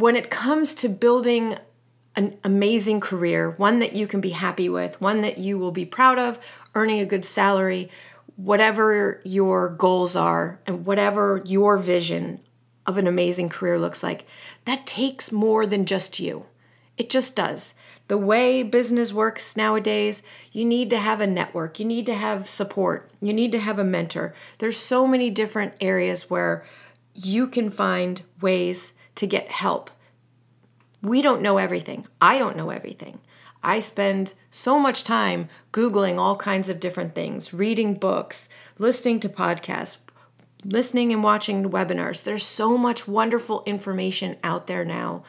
when 0.00 0.16
it 0.16 0.30
comes 0.30 0.74
to 0.74 0.88
building 0.88 1.56
an 2.16 2.36
amazing 2.42 3.00
career, 3.00 3.50
one 3.52 3.78
that 3.78 3.92
you 3.92 4.06
can 4.06 4.20
be 4.20 4.30
happy 4.30 4.68
with, 4.68 5.00
one 5.00 5.20
that 5.20 5.38
you 5.38 5.58
will 5.58 5.70
be 5.70 5.84
proud 5.84 6.18
of, 6.18 6.38
earning 6.74 7.00
a 7.00 7.06
good 7.06 7.24
salary, 7.24 7.88
whatever 8.36 9.20
your 9.24 9.68
goals 9.68 10.16
are, 10.16 10.58
and 10.66 10.84
whatever 10.86 11.42
your 11.44 11.76
vision 11.76 12.40
of 12.86 12.96
an 12.96 13.06
amazing 13.06 13.48
career 13.48 13.78
looks 13.78 14.02
like, 14.02 14.26
that 14.64 14.86
takes 14.86 15.30
more 15.30 15.66
than 15.66 15.86
just 15.86 16.18
you. 16.18 16.46
It 16.96 17.10
just 17.10 17.36
does. 17.36 17.74
The 18.08 18.18
way 18.18 18.62
business 18.62 19.12
works 19.12 19.56
nowadays, 19.56 20.22
you 20.50 20.64
need 20.64 20.90
to 20.90 20.98
have 20.98 21.20
a 21.20 21.26
network, 21.26 21.78
you 21.78 21.86
need 21.86 22.06
to 22.06 22.14
have 22.14 22.48
support, 22.48 23.08
you 23.20 23.32
need 23.32 23.52
to 23.52 23.60
have 23.60 23.78
a 23.78 23.84
mentor. 23.84 24.34
There's 24.58 24.76
so 24.76 25.06
many 25.06 25.30
different 25.30 25.74
areas 25.80 26.28
where 26.28 26.64
you 27.14 27.46
can 27.46 27.70
find 27.70 28.22
ways 28.40 28.94
to 29.16 29.26
get 29.26 29.48
help. 29.48 29.90
We 31.02 31.22
don't 31.22 31.42
know 31.42 31.58
everything. 31.58 32.06
I 32.20 32.38
don't 32.38 32.56
know 32.56 32.70
everything. 32.70 33.20
I 33.62 33.78
spend 33.78 34.34
so 34.50 34.78
much 34.78 35.04
time 35.04 35.48
Googling 35.72 36.18
all 36.18 36.36
kinds 36.36 36.68
of 36.68 36.80
different 36.80 37.14
things, 37.14 37.52
reading 37.52 37.94
books, 37.94 38.48
listening 38.78 39.20
to 39.20 39.28
podcasts, 39.28 39.98
listening 40.64 41.12
and 41.12 41.22
watching 41.22 41.70
webinars. 41.70 42.22
There's 42.22 42.44
so 42.44 42.76
much 42.76 43.06
wonderful 43.06 43.62
information 43.66 44.36
out 44.42 44.66
there 44.66 44.84
now 44.84 45.24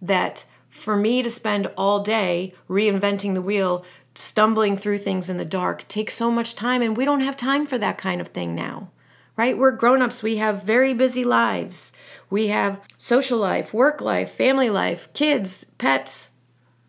that 0.00 0.44
for 0.68 0.96
me 0.96 1.22
to 1.22 1.30
spend 1.30 1.70
all 1.76 2.00
day 2.00 2.54
reinventing 2.68 3.34
the 3.34 3.42
wheel, 3.42 3.84
stumbling 4.14 4.76
through 4.76 4.98
things 4.98 5.28
in 5.28 5.36
the 5.36 5.44
dark, 5.44 5.86
takes 5.88 6.14
so 6.14 6.30
much 6.30 6.54
time, 6.54 6.82
and 6.82 6.96
we 6.96 7.04
don't 7.04 7.20
have 7.20 7.36
time 7.36 7.66
for 7.66 7.78
that 7.78 7.98
kind 7.98 8.20
of 8.20 8.28
thing 8.28 8.54
now. 8.54 8.90
Right? 9.40 9.56
We're 9.56 9.70
grown 9.70 10.02
ups. 10.02 10.22
We 10.22 10.36
have 10.36 10.64
very 10.64 10.92
busy 10.92 11.24
lives. 11.24 11.94
We 12.28 12.48
have 12.48 12.78
social 12.98 13.38
life, 13.38 13.72
work 13.72 14.02
life, 14.02 14.30
family 14.30 14.68
life, 14.68 15.10
kids, 15.14 15.64
pets, 15.78 16.32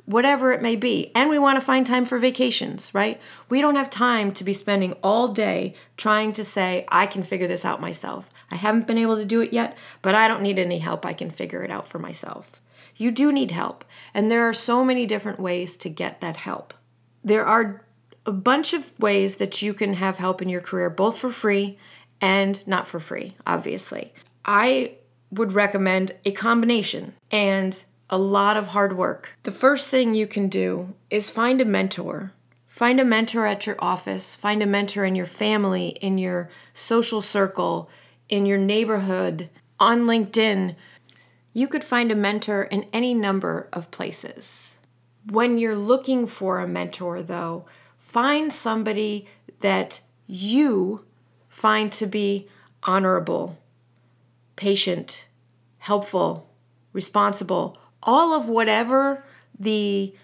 whatever 0.03 0.51
it 0.51 0.61
may 0.61 0.75
be. 0.75 1.13
And 1.15 1.29
we 1.29 1.39
want 1.39 1.57
to 1.57 1.65
find 1.65 1.87
time 1.87 2.03
for 2.03 2.19
vacations, 2.19 2.93
right? 2.93 3.21
We 3.47 3.61
don't 3.61 3.77
have 3.77 3.89
time 3.89 4.33
to 4.33 4.43
be 4.43 4.51
spending 4.51 4.97
all 5.01 5.29
day 5.29 5.75
trying 5.95 6.33
to 6.33 6.43
say, 6.43 6.83
I 6.89 7.07
can 7.07 7.23
figure 7.23 7.47
this 7.47 7.63
out 7.63 7.79
myself. 7.79 8.29
I 8.51 8.57
haven't 8.57 8.85
been 8.85 8.97
able 8.97 9.15
to 9.15 9.23
do 9.23 9.39
it 9.39 9.53
yet, 9.53 9.77
but 10.01 10.13
I 10.13 10.27
don't 10.27 10.43
need 10.43 10.59
any 10.59 10.79
help. 10.79 11.05
I 11.05 11.13
can 11.13 11.31
figure 11.31 11.63
it 11.63 11.71
out 11.71 11.87
for 11.87 11.99
myself. 11.99 12.61
You 12.97 13.11
do 13.11 13.31
need 13.31 13.51
help. 13.51 13.85
And 14.13 14.29
there 14.29 14.45
are 14.49 14.53
so 14.53 14.83
many 14.83 15.05
different 15.05 15.39
ways 15.39 15.77
to 15.77 15.87
get 15.87 16.19
that 16.19 16.35
help. 16.35 16.73
There 17.23 17.45
are 17.45 17.85
a 18.25 18.31
bunch 18.31 18.73
of 18.73 18.91
ways 18.99 19.37
that 19.37 19.61
you 19.61 19.73
can 19.73 19.93
have 19.93 20.17
help 20.17 20.41
in 20.41 20.49
your 20.49 20.61
career, 20.61 20.89
both 20.89 21.17
for 21.17 21.31
free 21.31 21.79
and 22.21 22.65
not 22.67 22.87
for 22.87 22.99
free, 22.99 23.35
obviously. 23.45 24.13
I 24.45 24.93
would 25.31 25.53
recommend 25.53 26.15
a 26.23 26.31
combination. 26.31 27.15
And 27.31 27.83
a 28.11 28.17
lot 28.17 28.57
of 28.57 28.67
hard 28.67 28.97
work. 28.97 29.37
The 29.43 29.51
first 29.51 29.89
thing 29.89 30.13
you 30.13 30.27
can 30.27 30.49
do 30.49 30.93
is 31.09 31.29
find 31.29 31.61
a 31.61 31.65
mentor. 31.65 32.33
Find 32.67 32.99
a 32.99 33.05
mentor 33.05 33.45
at 33.45 33.65
your 33.65 33.77
office, 33.79 34.35
find 34.35 34.61
a 34.61 34.65
mentor 34.65 35.05
in 35.05 35.15
your 35.15 35.25
family, 35.25 35.89
in 36.01 36.17
your 36.17 36.49
social 36.73 37.21
circle, 37.21 37.89
in 38.27 38.45
your 38.45 38.57
neighborhood, 38.57 39.49
on 39.79 40.01
LinkedIn. 40.01 40.75
You 41.53 41.67
could 41.67 41.83
find 41.83 42.11
a 42.11 42.15
mentor 42.15 42.63
in 42.63 42.85
any 42.91 43.13
number 43.13 43.69
of 43.71 43.91
places. 43.91 44.77
When 45.29 45.57
you're 45.57 45.75
looking 45.75 46.27
for 46.27 46.59
a 46.59 46.67
mentor, 46.67 47.21
though, 47.23 47.65
find 47.97 48.51
somebody 48.51 49.27
that 49.61 50.01
you 50.27 51.05
find 51.51 51.91
to 51.91 52.07
be 52.07 52.47
honorable, 52.81 53.59
patient, 54.55 55.27
helpful, 55.77 56.49
responsible, 56.93 57.77
all 58.01 58.33
of 58.33 58.47
whatever 58.47 59.23
the 59.59 60.15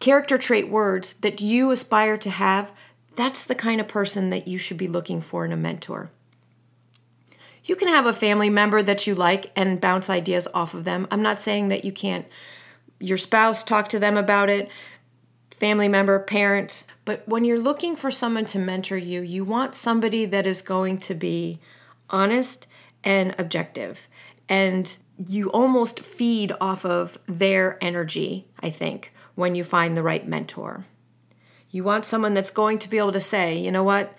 character 0.00 0.36
trait 0.36 0.68
words 0.68 1.12
that 1.14 1.40
you 1.40 1.70
aspire 1.70 2.16
to 2.18 2.30
have, 2.30 2.72
that's 3.14 3.44
the 3.46 3.54
kind 3.54 3.80
of 3.80 3.86
person 3.86 4.30
that 4.30 4.48
you 4.48 4.58
should 4.58 4.78
be 4.78 4.88
looking 4.88 5.20
for 5.20 5.44
in 5.44 5.52
a 5.52 5.56
mentor. 5.56 6.10
You 7.64 7.76
can 7.76 7.86
have 7.86 8.06
a 8.06 8.12
family 8.12 8.50
member 8.50 8.82
that 8.82 9.06
you 9.06 9.14
like 9.14 9.52
and 9.54 9.80
bounce 9.80 10.10
ideas 10.10 10.48
off 10.52 10.74
of 10.74 10.82
them. 10.82 11.06
I'm 11.12 11.22
not 11.22 11.40
saying 11.40 11.68
that 11.68 11.84
you 11.84 11.92
can't, 11.92 12.26
your 12.98 13.16
spouse, 13.16 13.62
talk 13.62 13.88
to 13.90 14.00
them 14.00 14.16
about 14.16 14.48
it, 14.48 14.68
family 15.50 15.86
member, 15.86 16.18
parent. 16.18 16.82
But 17.04 17.26
when 17.26 17.44
you're 17.44 17.58
looking 17.58 17.96
for 17.96 18.10
someone 18.10 18.44
to 18.46 18.58
mentor 18.58 18.96
you, 18.96 19.22
you 19.22 19.44
want 19.44 19.74
somebody 19.74 20.24
that 20.26 20.46
is 20.46 20.62
going 20.62 20.98
to 20.98 21.14
be 21.14 21.60
honest 22.10 22.66
and 23.02 23.34
objective. 23.38 24.06
And 24.48 24.96
you 25.18 25.50
almost 25.50 26.04
feed 26.04 26.52
off 26.60 26.84
of 26.84 27.18
their 27.26 27.78
energy, 27.80 28.46
I 28.60 28.70
think, 28.70 29.12
when 29.34 29.54
you 29.54 29.64
find 29.64 29.96
the 29.96 30.02
right 30.02 30.26
mentor. 30.26 30.86
You 31.70 31.84
want 31.84 32.04
someone 32.04 32.34
that's 32.34 32.50
going 32.50 32.78
to 32.80 32.88
be 32.88 32.98
able 32.98 33.12
to 33.12 33.20
say, 33.20 33.56
you 33.56 33.70
know 33.70 33.82
what, 33.82 34.16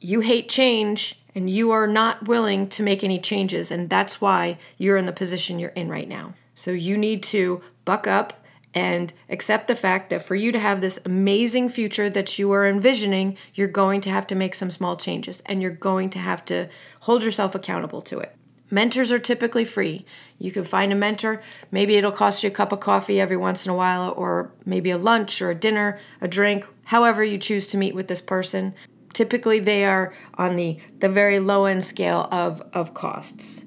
you 0.00 0.20
hate 0.20 0.48
change 0.48 1.20
and 1.34 1.50
you 1.50 1.72
are 1.72 1.88
not 1.88 2.28
willing 2.28 2.68
to 2.68 2.82
make 2.82 3.02
any 3.02 3.18
changes, 3.18 3.72
and 3.72 3.90
that's 3.90 4.20
why 4.20 4.56
you're 4.78 4.96
in 4.96 5.06
the 5.06 5.12
position 5.12 5.58
you're 5.58 5.70
in 5.70 5.88
right 5.88 6.08
now. 6.08 6.34
So 6.54 6.70
you 6.70 6.96
need 6.96 7.24
to 7.24 7.60
buck 7.84 8.06
up 8.06 8.43
and 8.74 9.12
accept 9.28 9.68
the 9.68 9.76
fact 9.76 10.10
that 10.10 10.24
for 10.24 10.34
you 10.34 10.50
to 10.50 10.58
have 10.58 10.80
this 10.80 10.98
amazing 11.04 11.68
future 11.68 12.10
that 12.10 12.38
you 12.38 12.50
are 12.52 12.66
envisioning, 12.66 13.36
you're 13.54 13.68
going 13.68 14.00
to 14.00 14.10
have 14.10 14.26
to 14.26 14.34
make 14.34 14.54
some 14.54 14.70
small 14.70 14.96
changes 14.96 15.42
and 15.46 15.62
you're 15.62 15.70
going 15.70 16.10
to 16.10 16.18
have 16.18 16.44
to 16.46 16.68
hold 17.00 17.22
yourself 17.22 17.54
accountable 17.54 18.02
to 18.02 18.18
it. 18.18 18.34
Mentors 18.70 19.12
are 19.12 19.20
typically 19.20 19.64
free. 19.64 20.04
You 20.38 20.50
can 20.50 20.64
find 20.64 20.90
a 20.90 20.96
mentor. 20.96 21.40
Maybe 21.70 21.94
it'll 21.94 22.10
cost 22.10 22.42
you 22.42 22.48
a 22.48 22.52
cup 22.52 22.72
of 22.72 22.80
coffee 22.80 23.20
every 23.20 23.36
once 23.36 23.64
in 23.64 23.70
a 23.70 23.76
while, 23.76 24.12
or 24.16 24.50
maybe 24.64 24.90
a 24.90 24.98
lunch 24.98 25.40
or 25.40 25.50
a 25.50 25.54
dinner, 25.54 26.00
a 26.20 26.26
drink, 26.26 26.66
however 26.86 27.22
you 27.22 27.38
choose 27.38 27.68
to 27.68 27.76
meet 27.76 27.94
with 27.94 28.08
this 28.08 28.20
person. 28.20 28.74
Typically, 29.12 29.60
they 29.60 29.84
are 29.84 30.12
on 30.36 30.56
the, 30.56 30.78
the 30.98 31.08
very 31.08 31.38
low 31.38 31.66
end 31.66 31.84
scale 31.84 32.26
of, 32.32 32.60
of 32.72 32.94
costs. 32.94 33.64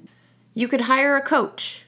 You 0.52 0.68
could 0.68 0.82
hire 0.82 1.16
a 1.16 1.22
coach. 1.22 1.86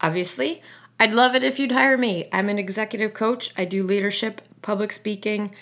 Obviously, 0.00 0.62
I'd 1.02 1.12
love 1.12 1.34
it 1.34 1.42
if 1.42 1.58
you'd 1.58 1.72
hire 1.72 1.98
me. 1.98 2.28
I'm 2.32 2.48
an 2.48 2.60
executive 2.60 3.12
coach, 3.12 3.52
I 3.58 3.64
do 3.64 3.82
leadership, 3.82 4.40
public 4.62 4.92
speaking, 4.92 5.52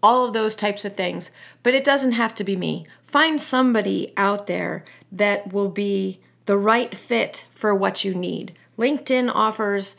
all 0.00 0.24
of 0.24 0.32
those 0.32 0.54
types 0.54 0.84
of 0.84 0.94
things. 0.94 1.32
But 1.64 1.74
it 1.74 1.82
doesn't 1.82 2.12
have 2.12 2.36
to 2.36 2.44
be 2.44 2.54
me. 2.54 2.86
Find 3.02 3.40
somebody 3.40 4.12
out 4.16 4.46
there 4.46 4.84
that 5.10 5.52
will 5.52 5.70
be 5.70 6.20
the 6.44 6.56
right 6.56 6.94
fit 6.94 7.46
for 7.52 7.74
what 7.74 8.04
you 8.04 8.14
need. 8.14 8.54
LinkedIn 8.78 9.28
offers 9.34 9.96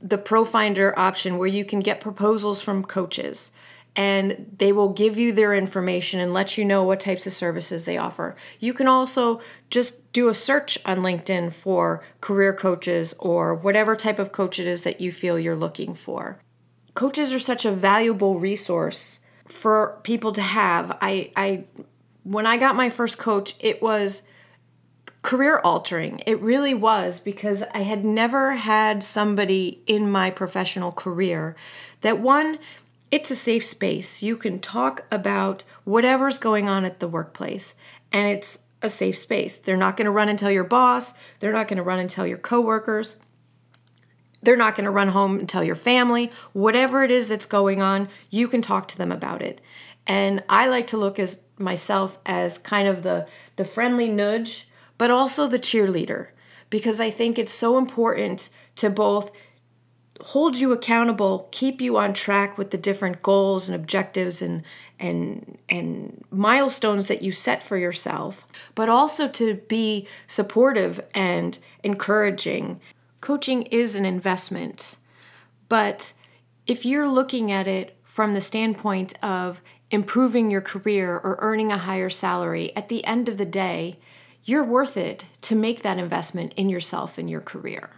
the 0.00 0.16
ProFinder 0.16 0.94
option 0.96 1.36
where 1.36 1.46
you 1.46 1.66
can 1.66 1.80
get 1.80 2.00
proposals 2.00 2.62
from 2.62 2.82
coaches 2.82 3.52
and 4.00 4.50
they 4.56 4.72
will 4.72 4.88
give 4.88 5.18
you 5.18 5.30
their 5.30 5.52
information 5.52 6.20
and 6.20 6.32
let 6.32 6.56
you 6.56 6.64
know 6.64 6.82
what 6.82 7.00
types 7.00 7.26
of 7.26 7.34
services 7.34 7.84
they 7.84 7.98
offer. 7.98 8.34
You 8.58 8.72
can 8.72 8.88
also 8.88 9.42
just 9.68 10.10
do 10.14 10.28
a 10.28 10.32
search 10.34 10.78
on 10.86 11.00
LinkedIn 11.00 11.52
for 11.52 12.02
career 12.22 12.54
coaches 12.54 13.14
or 13.18 13.54
whatever 13.54 13.94
type 13.94 14.18
of 14.18 14.32
coach 14.32 14.58
it 14.58 14.66
is 14.66 14.84
that 14.84 15.02
you 15.02 15.12
feel 15.12 15.38
you're 15.38 15.54
looking 15.54 15.94
for. 15.94 16.38
Coaches 16.94 17.34
are 17.34 17.38
such 17.38 17.66
a 17.66 17.72
valuable 17.72 18.40
resource 18.40 19.20
for 19.46 20.00
people 20.02 20.32
to 20.32 20.42
have. 20.42 20.96
I 21.02 21.30
I 21.36 21.64
when 22.22 22.46
I 22.46 22.56
got 22.56 22.76
my 22.76 22.88
first 22.88 23.18
coach, 23.18 23.54
it 23.60 23.82
was 23.82 24.22
career 25.20 25.60
altering. 25.62 26.22
It 26.26 26.40
really 26.40 26.72
was 26.72 27.20
because 27.20 27.64
I 27.74 27.80
had 27.80 28.06
never 28.06 28.52
had 28.52 29.04
somebody 29.04 29.82
in 29.86 30.10
my 30.10 30.30
professional 30.30 30.90
career 30.90 31.54
that 32.00 32.18
one, 32.18 32.58
it's 33.10 33.30
a 33.30 33.36
safe 33.36 33.64
space. 33.64 34.22
You 34.22 34.36
can 34.36 34.60
talk 34.60 35.04
about 35.10 35.64
whatever's 35.84 36.38
going 36.38 36.68
on 36.68 36.84
at 36.84 37.00
the 37.00 37.08
workplace 37.08 37.74
and 38.12 38.28
it's 38.28 38.64
a 38.82 38.88
safe 38.88 39.16
space. 39.16 39.58
They're 39.58 39.76
not 39.76 39.96
going 39.96 40.06
to 40.06 40.10
run 40.10 40.28
and 40.28 40.38
tell 40.38 40.50
your 40.50 40.64
boss, 40.64 41.14
they're 41.40 41.52
not 41.52 41.68
going 41.68 41.76
to 41.78 41.82
run 41.82 41.98
and 41.98 42.08
tell 42.08 42.26
your 42.26 42.38
coworkers. 42.38 43.16
They're 44.42 44.56
not 44.56 44.74
going 44.74 44.86
to 44.86 44.90
run 44.90 45.08
home 45.08 45.38
and 45.38 45.46
tell 45.46 45.62
your 45.62 45.74
family. 45.74 46.30
Whatever 46.54 47.04
it 47.04 47.10
is 47.10 47.28
that's 47.28 47.44
going 47.44 47.82
on, 47.82 48.08
you 48.30 48.48
can 48.48 48.62
talk 48.62 48.88
to 48.88 48.96
them 48.96 49.12
about 49.12 49.42
it. 49.42 49.60
And 50.06 50.42
I 50.48 50.66
like 50.66 50.86
to 50.88 50.96
look 50.96 51.18
as 51.18 51.40
myself 51.58 52.18
as 52.24 52.56
kind 52.56 52.88
of 52.88 53.02
the 53.02 53.26
the 53.56 53.66
friendly 53.66 54.08
nudge, 54.08 54.66
but 54.96 55.10
also 55.10 55.46
the 55.46 55.58
cheerleader 55.58 56.28
because 56.70 57.00
I 57.00 57.10
think 57.10 57.38
it's 57.38 57.52
so 57.52 57.76
important 57.76 58.48
to 58.76 58.88
both 58.88 59.30
hold 60.22 60.56
you 60.56 60.72
accountable, 60.72 61.48
keep 61.50 61.80
you 61.80 61.96
on 61.96 62.12
track 62.12 62.58
with 62.58 62.70
the 62.70 62.78
different 62.78 63.22
goals 63.22 63.68
and 63.68 63.76
objectives 63.76 64.42
and 64.42 64.62
and 64.98 65.58
and 65.68 66.24
milestones 66.30 67.06
that 67.06 67.22
you 67.22 67.32
set 67.32 67.62
for 67.62 67.76
yourself, 67.76 68.46
but 68.74 68.88
also 68.88 69.28
to 69.28 69.54
be 69.68 70.06
supportive 70.26 71.00
and 71.14 71.58
encouraging. 71.82 72.80
Coaching 73.20 73.62
is 73.64 73.96
an 73.96 74.04
investment, 74.04 74.96
but 75.68 76.12
if 76.66 76.84
you're 76.84 77.08
looking 77.08 77.50
at 77.50 77.66
it 77.66 77.96
from 78.04 78.34
the 78.34 78.40
standpoint 78.40 79.14
of 79.22 79.60
improving 79.90 80.50
your 80.50 80.60
career 80.60 81.16
or 81.16 81.38
earning 81.40 81.72
a 81.72 81.78
higher 81.78 82.10
salary, 82.10 82.74
at 82.76 82.88
the 82.88 83.04
end 83.04 83.28
of 83.28 83.38
the 83.38 83.44
day, 83.44 83.98
you're 84.44 84.64
worth 84.64 84.96
it 84.96 85.26
to 85.42 85.54
make 85.54 85.82
that 85.82 85.98
investment 85.98 86.54
in 86.56 86.68
yourself 86.68 87.18
and 87.18 87.28
your 87.28 87.40
career. 87.40 87.90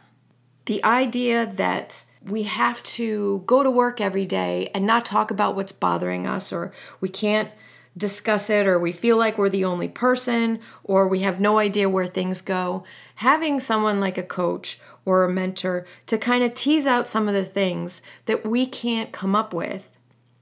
The 0.66 0.82
idea 0.84 1.46
that 1.46 2.04
we 2.26 2.44
have 2.44 2.82
to 2.82 3.42
go 3.46 3.62
to 3.62 3.70
work 3.70 4.00
every 4.00 4.26
day 4.26 4.70
and 4.74 4.86
not 4.86 5.04
talk 5.04 5.30
about 5.30 5.56
what's 5.56 5.72
bothering 5.72 6.26
us, 6.26 6.52
or 6.52 6.72
we 7.00 7.08
can't 7.08 7.50
discuss 7.96 8.48
it, 8.48 8.66
or 8.66 8.78
we 8.78 8.92
feel 8.92 9.16
like 9.16 9.36
we're 9.36 9.48
the 9.48 9.64
only 9.64 9.88
person, 9.88 10.60
or 10.84 11.06
we 11.06 11.20
have 11.20 11.40
no 11.40 11.58
idea 11.58 11.88
where 11.88 12.06
things 12.06 12.40
go. 12.40 12.84
Having 13.16 13.60
someone 13.60 14.00
like 14.00 14.16
a 14.16 14.22
coach 14.22 14.78
or 15.04 15.24
a 15.24 15.32
mentor 15.32 15.84
to 16.06 16.16
kind 16.16 16.44
of 16.44 16.54
tease 16.54 16.86
out 16.86 17.08
some 17.08 17.28
of 17.28 17.34
the 17.34 17.44
things 17.44 18.02
that 18.26 18.46
we 18.46 18.66
can't 18.66 19.12
come 19.12 19.34
up 19.34 19.52
with 19.52 19.98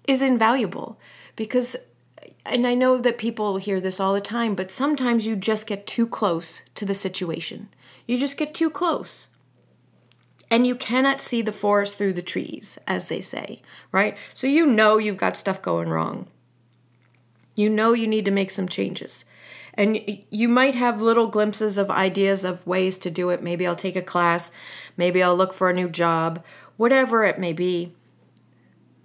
is 0.06 0.22
invaluable 0.22 0.98
because 1.34 1.76
and 2.44 2.66
I 2.66 2.74
know 2.74 2.98
that 2.98 3.18
people 3.18 3.58
hear 3.58 3.80
this 3.80 4.00
all 4.00 4.14
the 4.14 4.20
time, 4.20 4.54
but 4.54 4.70
sometimes 4.70 5.26
you 5.26 5.36
just 5.36 5.66
get 5.66 5.86
too 5.86 6.06
close 6.06 6.62
to 6.74 6.84
the 6.84 6.94
situation. 6.94 7.68
You 8.06 8.18
just 8.18 8.36
get 8.36 8.54
too 8.54 8.70
close. 8.70 9.28
And 10.50 10.66
you 10.66 10.74
cannot 10.74 11.20
see 11.20 11.42
the 11.42 11.52
forest 11.52 11.96
through 11.96 12.14
the 12.14 12.22
trees, 12.22 12.78
as 12.86 13.06
they 13.06 13.20
say, 13.20 13.62
right? 13.92 14.18
So 14.34 14.46
you 14.46 14.66
know 14.66 14.98
you've 14.98 15.16
got 15.16 15.36
stuff 15.36 15.62
going 15.62 15.88
wrong. 15.88 16.26
You 17.54 17.70
know 17.70 17.92
you 17.92 18.08
need 18.08 18.24
to 18.24 18.30
make 18.30 18.50
some 18.50 18.68
changes. 18.68 19.24
And 19.74 20.00
you 20.30 20.48
might 20.48 20.74
have 20.74 21.00
little 21.00 21.28
glimpses 21.28 21.78
of 21.78 21.90
ideas 21.90 22.44
of 22.44 22.66
ways 22.66 22.98
to 22.98 23.10
do 23.10 23.30
it. 23.30 23.42
Maybe 23.42 23.66
I'll 23.66 23.76
take 23.76 23.96
a 23.96 24.02
class, 24.02 24.50
maybe 24.96 25.22
I'll 25.22 25.36
look 25.36 25.54
for 25.54 25.70
a 25.70 25.74
new 25.74 25.88
job, 25.88 26.44
whatever 26.76 27.24
it 27.24 27.38
may 27.38 27.52
be. 27.52 27.94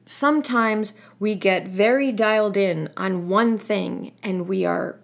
Sometimes 0.08 0.94
we 1.20 1.36
get 1.36 1.68
very 1.68 2.12
dialed 2.12 2.58
in 2.58 2.90
on 2.98 3.28
one 3.28 3.58
thing 3.58 4.14
and 4.24 4.48
we 4.48 4.66
are 4.66 5.00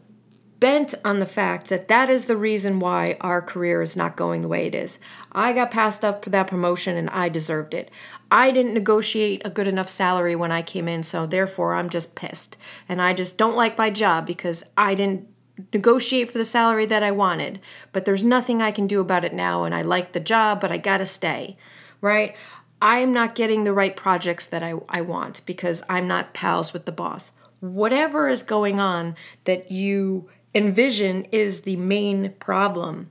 bent 0.62 0.94
on 1.03 1.20
the 1.20 1.25
fact 1.25 1.68
that 1.68 1.89
that 1.89 2.10
is 2.10 2.25
the 2.25 2.38
reason 2.38 2.80
why 2.80 3.18
our 3.20 3.41
career 3.41 3.82
is 3.82 3.98
not 3.98 4.15
going 4.15 4.41
the 4.41 4.48
way 4.48 4.68
it 4.68 4.75
is. 4.75 5.00
I 5.32 5.51
got 5.53 5.72
passed 5.72 6.06
up 6.06 6.24
for 6.24 6.30
that 6.30 6.48
promotion 6.48 6.96
and 6.96 7.10
I 7.10 7.27
deserved 7.27 7.74
it. 7.74 7.91
I 8.30 8.51
didn't 8.51 8.75
negotiate 8.75 9.41
a 9.44 9.50
good 9.50 9.68
enough 9.68 9.89
salary 9.89 10.36
when 10.36 10.51
I 10.51 10.62
came 10.62 10.88
in, 10.88 11.01
so 11.03 11.25
therefore 11.25 11.74
I'm 11.74 11.89
just 11.89 12.15
pissed. 12.15 12.58
And 12.88 13.01
I 13.01 13.13
just 13.13 13.38
don't 13.39 13.58
like 13.58 13.77
my 13.77 13.89
job 13.89 14.25
because 14.25 14.63
I 14.77 14.94
didn't 14.94 15.27
negotiate 15.74 16.32
for 16.32 16.38
the 16.38 16.46
salary 16.46 16.86
that 16.86 17.03
I 17.03 17.12
wanted. 17.12 17.60
But 17.91 18.06
there's 18.06 18.24
nothing 18.24 18.62
I 18.62 18.72
can 18.72 18.86
do 18.86 19.01
about 19.01 19.25
it 19.25 19.34
now, 19.34 19.63
and 19.63 19.74
I 19.74 19.82
like 19.82 20.13
the 20.13 20.20
job, 20.20 20.62
but 20.62 20.72
I 20.72 20.77
gotta 20.77 21.08
stay, 21.08 21.58
right? 22.01 22.38
I'm 22.82 23.12
not 23.12 23.36
getting 23.36 23.63
the 23.63 23.74
right 23.74 23.96
projects 23.96 24.46
that 24.46 24.63
I, 24.63 24.75
I 24.88 25.01
want 25.01 25.46
because 25.46 25.84
I'm 25.89 26.08
not 26.08 26.34
pals 26.34 26.72
with 26.72 26.86
the 26.86 26.91
boss. 26.91 27.32
Whatever 27.60 28.30
is 28.30 28.44
going 28.44 28.80
on 28.80 29.15
that 29.44 29.72
you 29.72 30.30
envision 30.53 31.25
is 31.31 31.62
the 31.62 31.75
main 31.77 32.34
problem, 32.39 33.10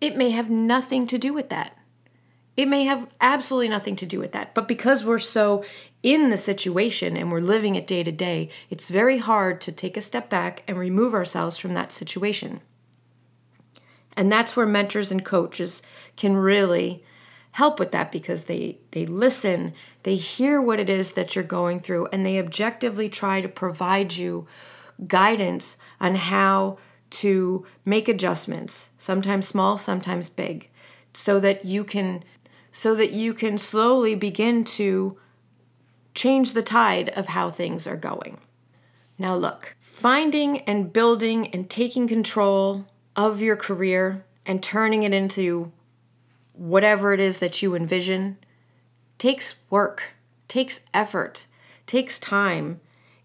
it 0.00 0.16
may 0.16 0.30
have 0.30 0.50
nothing 0.50 1.06
to 1.06 1.18
do 1.18 1.32
with 1.32 1.48
that. 1.50 1.76
It 2.56 2.68
may 2.68 2.84
have 2.84 3.08
absolutely 3.20 3.68
nothing 3.68 3.96
to 3.96 4.06
do 4.06 4.18
with 4.18 4.32
that. 4.32 4.54
But 4.54 4.68
because 4.68 5.04
we're 5.04 5.18
so 5.18 5.64
in 6.02 6.30
the 6.30 6.36
situation 6.36 7.16
and 7.16 7.30
we're 7.30 7.40
living 7.40 7.76
it 7.76 7.86
day 7.86 8.02
to 8.02 8.12
day, 8.12 8.50
it's 8.68 8.90
very 8.90 9.18
hard 9.18 9.60
to 9.62 9.72
take 9.72 9.96
a 9.96 10.02
step 10.02 10.28
back 10.28 10.62
and 10.68 10.78
remove 10.78 11.14
ourselves 11.14 11.56
from 11.56 11.74
that 11.74 11.92
situation. 11.92 12.60
And 14.16 14.30
that's 14.30 14.56
where 14.56 14.66
mentors 14.66 15.10
and 15.10 15.24
coaches 15.24 15.82
can 16.16 16.36
really 16.36 17.02
help 17.52 17.78
with 17.78 17.92
that 17.92 18.10
because 18.12 18.44
they 18.44 18.78
they 18.90 19.06
listen, 19.06 19.72
they 20.02 20.16
hear 20.16 20.60
what 20.60 20.80
it 20.80 20.90
is 20.90 21.12
that 21.12 21.34
you're 21.34 21.44
going 21.44 21.80
through 21.80 22.06
and 22.06 22.24
they 22.24 22.38
objectively 22.38 23.08
try 23.08 23.40
to 23.40 23.48
provide 23.48 24.14
you 24.14 24.46
guidance 25.06 25.76
on 26.00 26.14
how 26.14 26.78
to 27.10 27.66
make 27.84 28.08
adjustments, 28.08 28.90
sometimes 28.98 29.46
small, 29.46 29.76
sometimes 29.76 30.28
big, 30.28 30.70
so 31.12 31.38
that 31.40 31.64
you 31.64 31.84
can 31.84 32.24
so 32.74 32.94
that 32.94 33.12
you 33.12 33.34
can 33.34 33.58
slowly 33.58 34.14
begin 34.14 34.64
to 34.64 35.18
change 36.14 36.54
the 36.54 36.62
tide 36.62 37.10
of 37.10 37.28
how 37.28 37.50
things 37.50 37.86
are 37.86 37.98
going. 37.98 38.38
Now, 39.18 39.36
look, 39.36 39.76
finding 39.78 40.60
and 40.60 40.90
building 40.92 41.48
and 41.48 41.68
taking 41.68 42.08
control 42.08 42.86
of 43.14 43.42
your 43.42 43.56
career 43.56 44.24
and 44.46 44.62
turning 44.62 45.02
it 45.02 45.12
into 45.12 45.70
whatever 46.54 47.12
it 47.12 47.20
is 47.20 47.38
that 47.38 47.62
you 47.62 47.74
envision 47.74 48.38
takes 49.18 49.56
work, 49.70 50.14
takes 50.48 50.80
effort, 50.92 51.46
takes 51.86 52.18
time. 52.18 52.80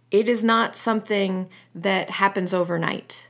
It 0.10 0.30
is 0.30 0.44
not 0.44 0.76
something 0.76 1.50
that 1.76 2.12
happens 2.12 2.54
overnight 2.54 3.30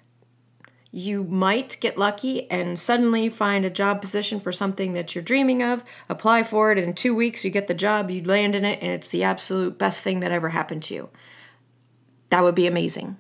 you 0.92 1.24
might 1.24 1.78
get 1.80 1.98
lucky 1.98 2.50
and 2.50 2.80
suddenly 2.80 3.30
find 3.30 3.66
a 3.66 3.70
job 3.70 4.02
position 4.02 4.40
for 4.40 4.52
something 4.52 4.94
that 4.94 5.14
you're 5.14 5.24
dreaming 5.24 5.62
of, 5.62 5.84
apply 6.10 6.44
for 6.44 6.72
it, 6.72 6.78
and 6.78 6.88
in 6.88 6.94
two 6.94 7.14
weeks 7.14 7.44
you 7.44 7.52
get 7.52 7.68
the 7.68 7.74
job, 7.74 8.10
you 8.10 8.24
land 8.24 8.56
in 8.56 8.66
it, 8.66 8.80
and 8.82 8.92
it's 8.92 9.10
the 9.10 9.24
absolute 9.24 9.78
best 9.78 10.02
thing 10.02 10.22
that 10.22 10.32
ever 10.32 10.50
happened 10.50 10.84
to 10.84 10.94
you. 10.94 11.10
That 12.30 12.44
would 12.44 12.56
be 12.56 12.68
amazing. 12.68 13.18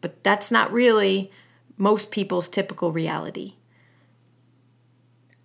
But 0.00 0.22
that's 0.24 0.50
not 0.50 0.72
really 0.72 1.30
most 1.76 2.10
people's 2.10 2.48
typical 2.48 2.92
reality. 2.92 3.54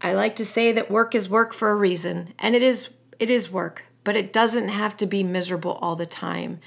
I 0.02 0.14
like 0.14 0.36
to 0.36 0.46
say 0.46 0.72
that 0.72 0.90
work 0.90 1.14
is 1.14 1.30
work 1.30 1.54
for 1.54 1.70
a 1.70 1.76
reason, 1.76 2.34
and 2.40 2.56
it 2.56 2.64
is 2.64 2.90
it 3.20 3.30
is 3.30 3.52
work, 3.52 3.84
but 4.04 4.18
it 4.18 4.34
doesn't 4.34 4.70
have 4.70 4.98
to 4.98 5.06
be 5.06 5.24
miserable 5.24 5.74
all 5.74 5.96
the 5.96 6.08
time. 6.08 6.60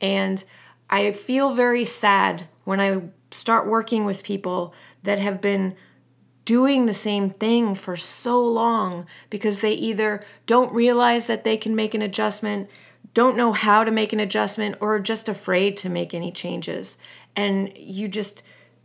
And 0.00 0.44
I 0.90 1.12
feel 1.12 1.54
very 1.54 1.84
sad 1.84 2.44
when 2.64 2.80
I 2.80 3.02
start 3.30 3.66
working 3.66 4.04
with 4.04 4.22
people 4.22 4.74
that 5.02 5.18
have 5.18 5.40
been 5.40 5.74
doing 6.44 6.86
the 6.86 6.94
same 6.94 7.28
thing 7.28 7.74
for 7.74 7.94
so 7.94 8.42
long 8.42 9.06
because 9.28 9.60
they 9.60 9.74
either 9.74 10.22
don't 10.46 10.72
realize 10.72 11.26
that 11.26 11.44
they 11.44 11.58
can 11.58 11.76
make 11.76 11.92
an 11.92 12.00
adjustment, 12.00 12.70
don't 13.12 13.36
know 13.36 13.52
how 13.52 13.84
to 13.84 13.90
make 13.90 14.14
an 14.14 14.20
adjustment, 14.20 14.74
or 14.80 14.94
are 14.94 15.00
just 15.00 15.28
afraid 15.28 15.76
to 15.76 15.90
make 15.90 16.14
any 16.14 16.32
changes. 16.32 16.96
And 17.36 17.76
you 17.76 18.08
just 18.08 18.42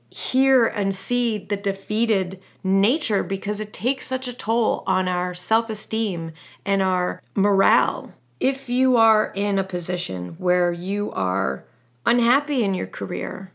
hear 0.09 0.67
and 0.67 0.93
see 0.93 1.37
the 1.37 1.57
defeated 1.57 2.39
nature 2.63 3.23
because 3.23 3.59
it 3.59 3.73
takes 3.73 4.05
such 4.05 4.27
a 4.27 4.33
toll 4.33 4.83
on 4.85 5.07
our 5.07 5.33
self 5.33 5.69
esteem 5.69 6.33
and 6.65 6.81
our 6.81 7.21
morale. 7.33 8.13
If 8.43 8.67
you 8.67 8.97
are 8.97 9.31
in 9.35 9.57
a 9.57 9.63
position 9.63 10.35
where 10.37 10.73
you 10.73 11.13
are 11.13 11.63
unhappy 12.05 12.61
in 12.61 12.73
your 12.73 12.87
career, 12.87 13.53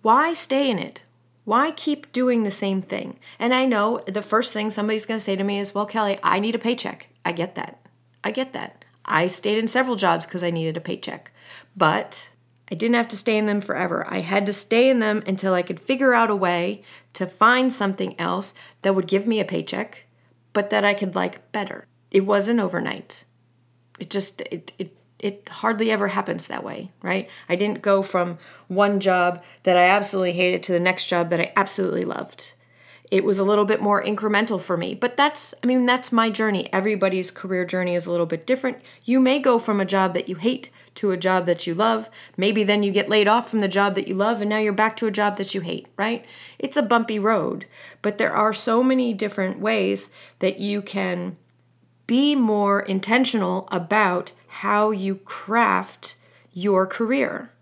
why 0.00 0.32
stay 0.32 0.70
in 0.70 0.78
it? 0.78 1.02
Why 1.44 1.72
keep 1.72 2.12
doing 2.12 2.44
the 2.44 2.52
same 2.52 2.80
thing? 2.80 3.18
And 3.36 3.52
I 3.52 3.66
know 3.66 3.98
the 4.06 4.22
first 4.22 4.52
thing 4.52 4.70
somebody's 4.70 5.06
going 5.06 5.18
to 5.18 5.24
say 5.24 5.34
to 5.34 5.42
me 5.42 5.58
is, 5.58 5.74
Well, 5.74 5.86
Kelly, 5.86 6.20
I 6.22 6.38
need 6.38 6.54
a 6.54 6.58
paycheck. 6.60 7.08
I 7.24 7.32
get 7.32 7.56
that. 7.56 7.80
I 8.22 8.30
get 8.30 8.52
that. 8.52 8.84
I 9.04 9.26
stayed 9.26 9.58
in 9.58 9.66
several 9.66 9.96
jobs 9.96 10.24
because 10.24 10.44
I 10.44 10.52
needed 10.52 10.76
a 10.76 10.80
paycheck. 10.80 11.32
But 11.76 12.30
I 12.70 12.76
didn't 12.76 12.94
have 12.94 13.08
to 13.08 13.16
stay 13.16 13.36
in 13.36 13.46
them 13.46 13.60
forever. 13.60 14.06
I 14.08 14.20
had 14.20 14.46
to 14.46 14.52
stay 14.52 14.88
in 14.88 15.00
them 15.00 15.24
until 15.26 15.54
I 15.54 15.62
could 15.62 15.80
figure 15.80 16.14
out 16.14 16.30
a 16.30 16.36
way 16.36 16.84
to 17.14 17.26
find 17.26 17.72
something 17.72 18.14
else 18.20 18.54
that 18.82 18.94
would 18.94 19.08
give 19.08 19.26
me 19.26 19.40
a 19.40 19.44
paycheck, 19.44 20.04
but 20.52 20.70
that 20.70 20.84
I 20.84 20.94
could 20.94 21.16
like 21.16 21.50
better. 21.50 21.88
It 22.12 22.20
wasn't 22.20 22.60
overnight. 22.60 23.24
It 23.98 24.10
just 24.10 24.40
it 24.42 24.72
it 24.78 24.94
it 25.18 25.48
hardly 25.48 25.90
ever 25.90 26.08
happens 26.08 26.46
that 26.46 26.64
way, 26.64 26.90
right? 27.02 27.28
I 27.48 27.56
didn't 27.56 27.82
go 27.82 28.02
from 28.02 28.38
one 28.68 29.00
job 29.00 29.42
that 29.64 29.76
I 29.76 29.88
absolutely 29.88 30.32
hated 30.32 30.62
to 30.64 30.72
the 30.72 30.80
next 30.80 31.06
job 31.06 31.30
that 31.30 31.40
I 31.40 31.52
absolutely 31.56 32.04
loved. 32.04 32.54
It 33.10 33.24
was 33.24 33.38
a 33.38 33.44
little 33.44 33.64
bit 33.64 33.80
more 33.80 34.02
incremental 34.02 34.60
for 34.60 34.76
me, 34.76 34.94
but 34.94 35.16
that's, 35.16 35.54
I 35.62 35.66
mean, 35.66 35.86
that's 35.86 36.12
my 36.12 36.28
journey. 36.28 36.68
Everybody's 36.72 37.30
career 37.30 37.64
journey 37.64 37.94
is 37.94 38.04
a 38.04 38.10
little 38.10 38.26
bit 38.26 38.46
different. 38.46 38.82
You 39.04 39.18
may 39.18 39.38
go 39.38 39.58
from 39.58 39.80
a 39.80 39.86
job 39.86 40.12
that 40.12 40.28
you 40.28 40.36
hate 40.36 40.68
to 40.96 41.10
a 41.10 41.16
job 41.16 41.46
that 41.46 41.66
you 41.66 41.74
love. 41.74 42.10
Maybe 42.36 42.64
then 42.64 42.82
you 42.82 42.92
get 42.92 43.08
laid 43.08 43.26
off 43.26 43.48
from 43.48 43.60
the 43.60 43.68
job 43.68 43.94
that 43.94 44.08
you 44.08 44.14
love 44.14 44.42
and 44.42 44.50
now 44.50 44.58
you're 44.58 44.74
back 44.74 44.94
to 44.98 45.06
a 45.06 45.10
job 45.10 45.38
that 45.38 45.54
you 45.54 45.62
hate, 45.62 45.86
right? 45.96 46.24
It's 46.58 46.76
a 46.76 46.82
bumpy 46.82 47.18
road, 47.18 47.64
but 48.02 48.18
there 48.18 48.34
are 48.34 48.52
so 48.52 48.82
many 48.82 49.14
different 49.14 49.58
ways 49.58 50.10
that 50.40 50.60
you 50.60 50.82
can 50.82 51.38
be 52.08 52.34
more 52.34 52.80
intentional 52.80 53.68
about 53.70 54.32
how 54.48 54.90
you 54.90 55.14
craft 55.14 56.16
your 56.52 56.84
career. 56.84 57.52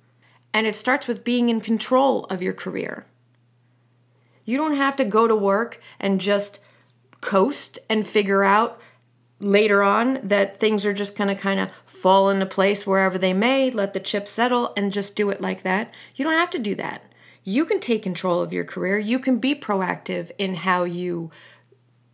And 0.54 0.66
it 0.66 0.74
starts 0.74 1.06
with 1.06 1.24
being 1.24 1.50
in 1.50 1.61
control 1.61 2.24
of 2.26 2.40
your 2.40 2.54
career. 2.54 3.04
You 4.46 4.56
don't 4.56 4.76
have 4.76 4.96
to 4.96 5.04
go 5.04 5.28
to 5.28 5.37
work 5.37 5.82
and 6.00 6.18
just 6.18 6.61
coast 7.20 7.78
and 7.90 8.06
figure 8.06 8.42
out 8.42 8.80
later 9.40 9.82
on 9.82 10.20
that 10.22 10.59
things 10.59 10.87
are 10.87 10.94
just 10.94 11.18
going 11.18 11.28
to 11.28 11.40
kind 11.40 11.61
of 11.61 11.70
fall 11.85 12.30
into 12.30 12.46
place 12.46 12.87
wherever 12.87 13.18
they 13.18 13.35
may, 13.35 13.70
let 13.70 13.92
the 13.92 14.00
chips 14.00 14.30
settle, 14.30 14.72
and 14.76 14.92
just 14.92 15.16
do 15.16 15.28
it 15.28 15.40
like 15.40 15.62
that. 15.62 15.92
You 16.14 16.24
don't 16.24 16.35
have 16.35 16.50
to 16.50 16.59
do 16.59 16.74
that. 16.76 17.02
You 17.42 17.64
can 17.64 17.80
take 17.80 18.02
control 18.02 18.40
of 18.40 18.52
your 18.52 18.64
career. 18.64 18.98
You 18.98 19.18
can 19.18 19.38
be 19.38 19.54
proactive 19.54 20.30
in 20.38 20.54
how 20.54 20.85
you 20.85 21.30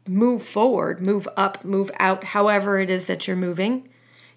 move 0.07 0.43
forward, 0.43 1.05
move 1.05 1.29
up, 1.37 1.65
move 1.65 1.91
out, 1.99 2.25
however 2.25 2.79
it 2.79 2.91
is 2.91 3.07
that 3.07 3.27
you're 3.27 3.37
moving, 3.37 3.89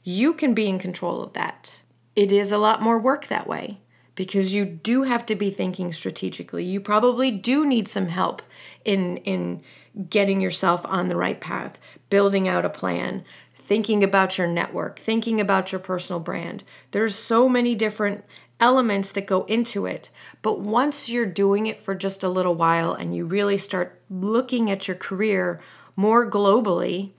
you 0.03 0.33
can 0.33 0.53
be 0.53 0.67
in 0.67 0.79
control 0.79 1.21
of 1.21 1.33
that. 1.33 1.81
It 2.15 2.31
is 2.31 2.51
a 2.51 2.57
lot 2.57 2.81
more 2.81 2.99
work 2.99 3.27
that 3.27 3.47
way 3.47 3.79
because 4.15 4.53
you 4.53 4.65
do 4.65 5.03
have 5.03 5.25
to 5.25 5.35
be 5.35 5.51
thinking 5.51 5.91
strategically. 5.91 6.63
You 6.63 6.79
probably 6.79 7.31
do 7.31 7.65
need 7.65 7.87
some 7.87 8.07
help 8.07 8.41
in 8.83 9.17
in 9.17 9.61
getting 10.09 10.41
yourself 10.41 10.85
on 10.85 11.07
the 11.07 11.15
right 11.15 11.39
path, 11.39 11.79
building 12.09 12.47
out 12.47 12.65
a 12.65 12.69
plan, 12.69 13.23
thinking 13.53 14.03
about 14.03 14.37
your 14.37 14.47
network, 14.47 14.99
thinking 14.99 15.41
about 15.41 15.71
your 15.71 15.79
personal 15.79 16.19
brand. 16.19 16.63
There's 16.91 17.15
so 17.15 17.49
many 17.49 17.75
different 17.75 18.23
elements 18.59 19.11
that 19.11 19.25
go 19.25 19.43
into 19.45 19.85
it. 19.85 20.09
But 20.41 20.59
once 20.59 21.09
you're 21.09 21.25
doing 21.25 21.67
it 21.67 21.79
for 21.79 21.95
just 21.95 22.23
a 22.23 22.29
little 22.29 22.55
while 22.55 22.93
and 22.93 23.15
you 23.15 23.25
really 23.25 23.57
start 23.57 24.01
looking 24.09 24.69
at 24.69 24.87
your 24.87 24.95
career 24.95 25.59
more 25.95 26.29
globally, 26.29 27.11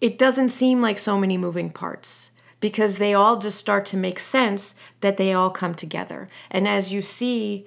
it 0.00 0.18
doesn't 0.18 0.50
seem 0.50 0.80
like 0.80 0.98
so 0.98 1.18
many 1.18 1.36
moving 1.36 1.70
parts 1.70 2.32
because 2.60 2.98
they 2.98 3.14
all 3.14 3.38
just 3.38 3.58
start 3.58 3.84
to 3.86 3.96
make 3.96 4.18
sense 4.18 4.74
that 5.00 5.16
they 5.16 5.32
all 5.32 5.50
come 5.50 5.74
together. 5.74 6.28
And 6.50 6.66
as 6.66 6.92
you 6.92 7.02
see, 7.02 7.66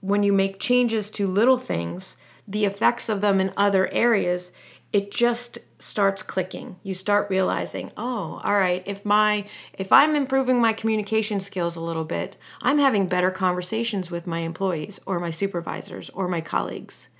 when 0.00 0.22
you 0.22 0.32
make 0.32 0.60
changes 0.60 1.10
to 1.10 1.26
little 1.26 1.58
things, 1.58 2.16
the 2.46 2.64
effects 2.64 3.08
of 3.08 3.20
them 3.20 3.40
in 3.40 3.52
other 3.56 3.88
areas, 3.92 4.52
it 4.92 5.10
just 5.10 5.58
starts 5.78 6.22
clicking. 6.22 6.76
You 6.82 6.94
start 6.94 7.28
realizing, 7.28 7.92
"Oh, 7.96 8.40
all 8.42 8.54
right, 8.54 8.82
if 8.86 9.04
my 9.04 9.44
if 9.76 9.92
I'm 9.92 10.16
improving 10.16 10.60
my 10.60 10.72
communication 10.72 11.40
skills 11.40 11.76
a 11.76 11.80
little 11.80 12.04
bit, 12.04 12.36
I'm 12.62 12.78
having 12.78 13.06
better 13.06 13.30
conversations 13.30 14.10
with 14.10 14.26
my 14.26 14.38
employees 14.40 15.00
or 15.06 15.20
my 15.20 15.30
supervisors 15.30 16.08
or 16.10 16.28
my 16.28 16.40
colleagues. 16.40 17.10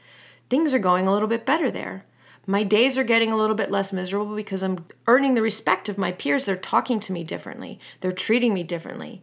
Things 0.49 0.73
are 0.73 0.79
going 0.79 1.07
a 1.07 1.13
little 1.13 1.29
bit 1.29 1.45
better 1.45 1.71
there." 1.71 2.07
My 2.49 2.63
days 2.63 2.97
are 2.97 3.03
getting 3.03 3.33
a 3.33 3.37
little 3.37 3.57
bit 3.57 3.73
less 3.73 3.93
miserable 3.93 4.37
because 4.37 4.63
I'm 4.63 4.87
earning 5.09 5.35
the 5.35 5.43
respect 5.43 5.89
of 5.89 5.99
my 5.99 6.13
peers. 6.13 6.45
They're 6.45 6.55
talking 6.55 7.01
to 7.01 7.13
me 7.13 7.25
differently, 7.25 7.81
they're 8.01 8.13
treating 8.13 8.55
me 8.55 8.63
differently. 8.63 9.21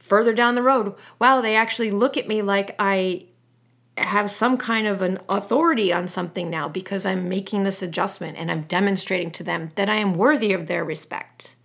Further 0.00 0.34
down 0.34 0.56
the 0.56 0.62
road, 0.62 0.94
wow, 1.20 1.40
they 1.40 1.54
actually 1.54 1.92
look 1.92 2.16
at 2.16 2.26
me 2.26 2.42
like 2.42 2.74
I 2.78 3.26
have 3.98 4.30
some 4.30 4.56
kind 4.56 4.86
of 4.86 5.02
an 5.02 5.18
authority 5.28 5.92
on 5.92 6.08
something 6.08 6.50
now 6.50 6.68
because 6.68 7.06
I'm 7.06 7.28
making 7.28 7.62
this 7.62 7.82
adjustment 7.82 8.36
and 8.36 8.50
I'm 8.50 8.62
demonstrating 8.62 9.30
to 9.32 9.42
them 9.42 9.72
that 9.74 9.88
I 9.88 9.96
am 9.96 10.14
worthy 10.14 10.52
of 10.52 10.66
their 10.66 10.84
respect. 10.84 11.56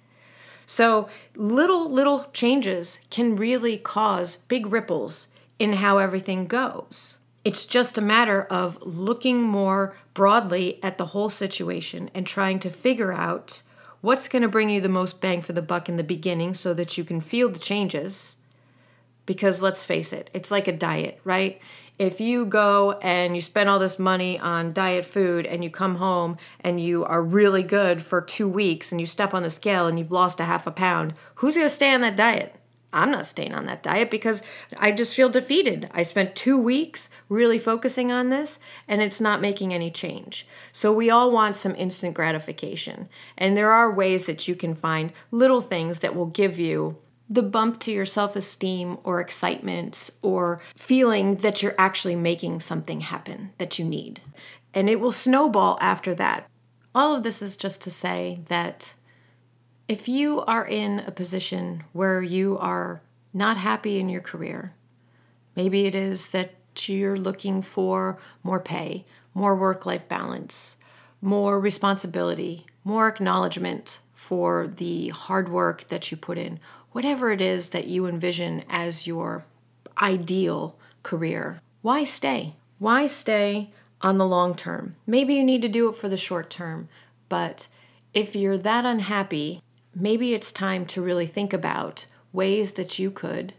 So, 0.66 1.10
little, 1.36 1.90
little 1.90 2.26
changes 2.34 3.00
can 3.10 3.36
really 3.36 3.78
cause 3.78 4.38
big 4.48 4.72
ripples 4.72 5.28
in 5.60 5.74
how 5.74 5.98
everything 5.98 6.48
goes. 6.48 7.18
It's 7.44 7.66
just 7.66 7.98
a 7.98 8.02
matter 8.02 8.44
of 8.44 8.82
looking 8.82 9.42
more 9.42 9.96
broadly 10.14 10.80
at 10.82 10.98
the 10.98 11.08
whole 11.08 11.30
situation 11.30 12.10
and 12.14 12.26
trying 12.26 12.60
to 12.60 12.70
figure 12.70 13.12
out 13.12 13.62
what's 14.02 14.28
going 14.28 14.42
to 14.42 14.48
bring 14.48 14.70
you 14.70 14.82
the 14.82 14.90
most 14.90 15.22
bang 15.22 15.42
for 15.42 15.54
the 15.54 15.62
buck 15.62 15.90
in 15.90 15.98
the 15.98 16.04
beginning 16.04 16.54
so 16.54 16.74
that 16.74 16.98
you 16.98 17.04
can 17.04 17.22
feel 17.22 17.50
the 17.50 17.60
changes. 17.60 18.38
Because 19.26 19.62
let's 19.62 19.84
face 19.86 20.12
it, 20.12 20.30
it's 20.34 20.52
like 20.52 20.68
a 20.68 20.74
diet, 20.74 21.20
right? 21.24 21.62
If 22.00 22.20
you 22.20 22.46
go 22.46 22.94
and 23.04 23.36
you 23.36 23.42
spend 23.42 23.70
all 23.70 23.78
this 23.78 24.00
money 24.00 24.40
on 24.40 24.74
diet 24.74 25.06
food 25.06 25.46
and 25.46 25.64
you 25.64 25.70
come 25.70 25.96
home 25.96 26.38
and 26.60 26.82
you 26.82 27.06
are 27.06 27.22
really 27.22 27.62
good 27.62 28.02
for 28.02 28.20
two 28.20 28.48
weeks 28.48 28.92
and 28.92 29.00
you 29.00 29.06
step 29.06 29.34
on 29.34 29.44
the 29.44 29.52
scale 29.52 29.86
and 29.86 30.00
you've 30.00 30.12
lost 30.12 30.40
a 30.40 30.46
half 30.46 30.66
a 30.66 30.72
pound, 30.72 31.14
who's 31.36 31.56
going 31.56 31.68
to 31.68 31.74
stay 31.74 31.94
on 31.94 32.02
that 32.02 32.16
diet? 32.16 32.56
I'm 32.94 33.10
not 33.10 33.26
staying 33.26 33.54
on 33.54 33.66
that 33.66 33.82
diet 33.82 34.12
because 34.12 34.44
I 34.78 34.92
just 34.92 35.16
feel 35.16 35.30
defeated. 35.30 35.90
I 35.92 36.04
spent 36.04 36.36
two 36.36 36.58
weeks 36.58 37.10
really 37.28 37.58
focusing 37.58 38.12
on 38.12 38.30
this 38.30 38.60
and 38.88 39.02
it's 39.02 39.20
not 39.20 39.42
making 39.42 39.74
any 39.74 39.90
change. 39.90 40.48
So, 40.72 40.94
we 40.94 41.10
all 41.10 41.32
want 41.32 41.56
some 41.56 41.76
instant 41.76 42.14
gratification. 42.14 43.10
And 43.36 43.58
there 43.58 43.72
are 43.72 43.92
ways 43.92 44.28
that 44.28 44.48
you 44.48 44.56
can 44.56 44.76
find 44.76 45.12
little 45.32 45.62
things 45.62 46.00
that 46.00 46.16
will 46.16 46.28
give 46.28 46.60
you 46.60 46.98
the 47.34 47.42
bump 47.42 47.80
to 47.80 47.92
your 47.92 48.06
self 48.06 48.36
esteem 48.36 48.98
or 49.04 49.20
excitement 49.20 50.12
or 50.22 50.62
feeling 50.76 51.38
that 51.38 51.64
you're 51.64 51.76
actually 51.80 52.16
making 52.16 52.60
something 52.60 53.02
happen 53.02 53.52
that 53.58 53.80
you 53.80 53.86
need. 53.86 54.22
And 54.74 54.88
it 54.90 55.00
will 55.00 55.12
snowball 55.12 55.78
after 55.82 56.14
that. 56.16 56.48
All 56.94 57.16
of 57.16 57.24
this 57.24 57.42
is 57.42 57.56
just 57.56 57.82
to 57.84 57.92
say 57.92 58.42
that 58.50 58.94
if 59.88 60.08
you 60.08 60.42
are 60.42 60.66
in 60.66 61.00
a 61.00 61.12
position 61.12 61.84
where 61.92 62.22
you 62.22 62.58
are 62.60 63.02
not 63.34 63.58
happy 63.58 64.00
in 64.00 64.10
your 64.10 64.22
career, 64.22 64.76
maybe 65.56 65.86
it 65.86 65.96
is 65.96 66.28
that 66.30 66.54
you're 66.86 67.18
looking 67.18 67.64
for 67.64 68.20
more 68.44 68.60
pay, 68.60 69.06
more 69.34 69.56
work 69.56 69.88
life 69.88 70.08
balance, 70.08 70.78
more 71.20 71.60
responsibility, 71.60 72.68
more 72.84 73.08
acknowledgement 73.08 74.00
for 74.14 74.68
the 74.78 75.10
hard 75.10 75.50
work 75.50 75.88
that 75.88 76.10
you 76.10 76.18
put 76.18 76.38
in, 76.38 76.60
whatever 76.94 77.32
it 77.32 77.42
is 77.42 77.70
that 77.70 77.88
you 77.88 78.08
envision 78.08 78.64
as 78.70 79.06
your 79.06 79.46
ideal 80.02 80.78
career, 81.04 81.62
why 81.82 82.04
stay? 82.06 82.56
Why 82.80 83.06
stay 83.08 83.72
on 84.02 84.18
the 84.18 84.28
long 84.28 84.56
term? 84.56 84.96
Maybe 85.06 85.36
you 85.36 85.44
need 85.44 85.62
to 85.62 85.68
do 85.68 85.90
it 85.90 85.96
for 85.96 86.10
the 86.10 86.18
short 86.18 86.50
term, 86.50 86.88
but 87.30 87.68
if 88.14 88.36
you're 88.36 88.58
that 88.58 88.86
unhappy 88.86 89.62
maybe 89.96 90.34
it's 90.34 90.52
time 90.52 90.86
to 90.88 91.02
really 91.02 91.28
think 91.28 91.54
about 91.54 92.06
ways 92.32 92.74
that 92.74 92.98
you 92.98 93.12
could 93.12 93.54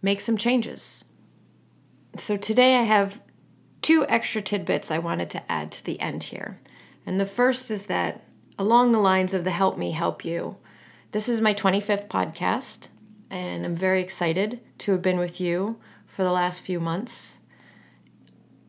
make 0.00 0.20
some 0.20 0.36
changes. 0.36 1.04
So 2.16 2.36
today 2.36 2.76
I 2.76 2.82
have 2.82 3.20
two 3.82 4.06
extra 4.08 4.42
tidbits 4.42 4.90
I 4.90 4.98
wanted 4.98 5.30
to 5.30 5.50
add 5.52 5.70
to 5.72 5.84
the 5.84 6.00
end 6.00 6.24
here. 6.24 6.60
And 7.04 7.20
the 7.20 7.26
first 7.26 7.70
is 7.70 7.86
that 7.86 8.24
along 8.58 8.92
the 8.92 8.98
lines 8.98 9.34
of 9.34 9.44
the 9.44 9.50
Help 9.50 9.78
Me 9.78 9.92
Help 9.92 10.24
You, 10.24 10.56
this 11.12 11.28
is 11.28 11.40
my 11.40 11.54
25th 11.54 12.06
podcast, 12.08 12.88
and 13.30 13.64
I'm 13.64 13.74
very 13.76 14.02
excited 14.02 14.60
to 14.78 14.92
have 14.92 15.00
been 15.00 15.18
with 15.18 15.40
you 15.40 15.78
for 16.06 16.22
the 16.22 16.30
last 16.30 16.60
few 16.60 16.78
months. 16.80 17.38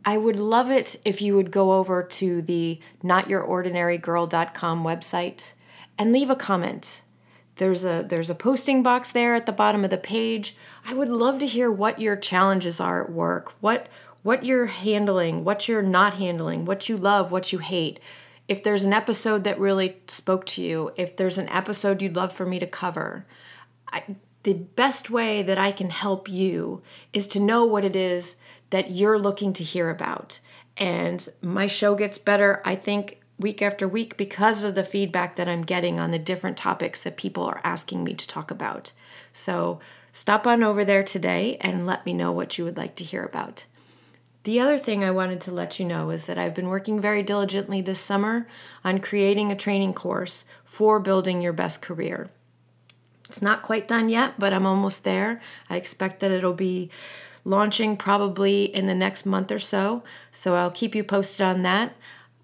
I 0.06 0.18
would 0.18 0.38
love 0.38 0.72
it 0.72 0.96
if 1.04 1.22
you 1.22 1.36
would 1.36 1.52
go 1.52 1.74
over 1.74 2.02
to 2.02 2.42
the 2.42 2.80
notyourordinarygirl.com 3.04 4.84
website 4.84 5.54
and 5.98 6.14
leave 6.14 6.30
a 6.30 6.36
comment. 6.36 7.02
There's 7.58 7.84
a 7.84 8.06
there's 8.08 8.30
a 8.30 8.36
posting 8.36 8.82
box 8.84 9.12
there 9.12 9.36
at 9.36 9.46
the 9.46 9.52
bottom 9.52 9.84
of 9.84 9.90
the 9.90 9.98
page. 9.98 10.56
I 10.86 10.94
would 10.94 11.10
love 11.10 11.40
to 11.40 11.46
hear 11.46 11.70
what 11.70 12.00
your 12.00 12.16
challenges 12.16 12.80
are 12.80 13.04
at 13.04 13.12
work. 13.12 13.52
What 13.60 13.88
what 14.24 14.46
you're 14.46 14.68
handling, 14.68 15.44
what 15.44 15.68
you're 15.68 15.82
not 15.82 16.14
handling, 16.14 16.64
what 16.64 16.88
you 16.88 16.96
love, 16.96 17.34
what 17.34 17.52
you 17.52 17.60
hate. 17.60 18.00
If 18.50 18.64
there's 18.64 18.84
an 18.84 18.94
episode 18.94 19.44
that 19.44 19.60
really 19.60 20.02
spoke 20.08 20.46
to 20.48 20.64
you, 20.64 20.92
if 20.96 21.16
there's 21.16 21.38
an 21.38 21.48
episode 21.50 22.02
you'd 22.02 22.16
love 22.16 22.34
for 22.34 22.48
me 22.48 22.58
to 22.58 22.66
cover. 22.66 23.28
I, 23.94 24.04
the 24.42 24.54
best 24.54 25.12
way 25.12 25.44
that 25.44 25.60
I 25.60 25.72
can 25.72 25.92
help 25.92 26.28
you 26.28 26.82
is 27.14 27.28
to 27.28 27.40
know 27.40 27.64
what 27.64 27.86
it 27.86 27.96
is 27.96 28.38
that 28.72 28.90
you're 28.90 29.20
looking 29.20 29.54
to 29.54 29.64
hear 29.64 29.92
about. 29.92 30.40
And 30.78 31.30
my 31.44 31.68
show 31.68 31.94
gets 31.94 32.18
better, 32.18 32.64
I 32.66 32.76
think, 32.76 33.22
week 33.38 33.62
after 33.62 33.88
week 33.88 34.18
because 34.18 34.64
of 34.64 34.74
the 34.74 34.84
feedback 34.84 35.36
that 35.36 35.48
I'm 35.48 35.62
getting 35.62 36.00
on 36.00 36.10
the 36.10 36.18
different 36.18 36.58
topics 36.58 37.04
that 37.04 37.18
people 37.18 37.44
are 37.44 37.62
asking 37.64 38.04
me 38.04 38.16
to 38.16 38.28
talk 38.28 38.50
about. 38.50 38.94
So 39.32 39.80
stop 40.12 40.48
on 40.48 40.64
over 40.64 40.84
there 40.84 41.04
today 41.04 41.58
and 41.62 41.86
let 41.86 42.04
me 42.04 42.16
know 42.16 42.32
what 42.32 42.58
you 42.58 42.64
would 42.66 42.78
like 42.78 42.96
to 42.96 43.04
hear 43.04 43.24
about. 43.24 43.66
The 44.44 44.60
other 44.60 44.78
thing 44.78 45.04
I 45.04 45.12
wanted 45.12 45.42
to 45.42 45.52
let 45.52 45.80
you 45.80 45.86
know 45.86 46.12
is 46.12 46.26
that 46.26 46.38
I've 46.38 46.56
been 46.56 46.70
working 46.70 47.00
very 47.00 47.24
diligently 47.24 47.82
this 47.82 48.00
summer 48.00 48.48
on 48.84 49.00
creating 49.00 49.52
a 49.52 49.56
training 49.56 49.94
course 49.94 50.46
for 50.64 51.00
building 51.00 51.42
your 51.42 51.54
best 51.54 51.82
career. 51.82 52.30
It's 53.26 53.42
not 53.42 53.62
quite 53.62 53.88
done 53.88 54.10
yet, 54.10 54.36
but 54.40 54.54
I'm 54.54 54.66
almost 54.66 55.04
there. 55.04 55.42
I 55.70 55.76
expect 55.76 56.20
that 56.22 56.32
it'll 56.32 56.54
be 56.54 56.90
launching 57.44 57.98
probably 57.98 58.64
in 58.64 58.88
the 58.88 58.96
next 58.96 59.26
month 59.26 59.52
or 59.52 59.60
so, 59.60 60.04
so 60.32 60.56
I'll 60.56 60.72
keep 60.72 60.96
you 60.96 61.04
posted 61.04 61.42
on 61.42 61.62
that. 61.64 61.96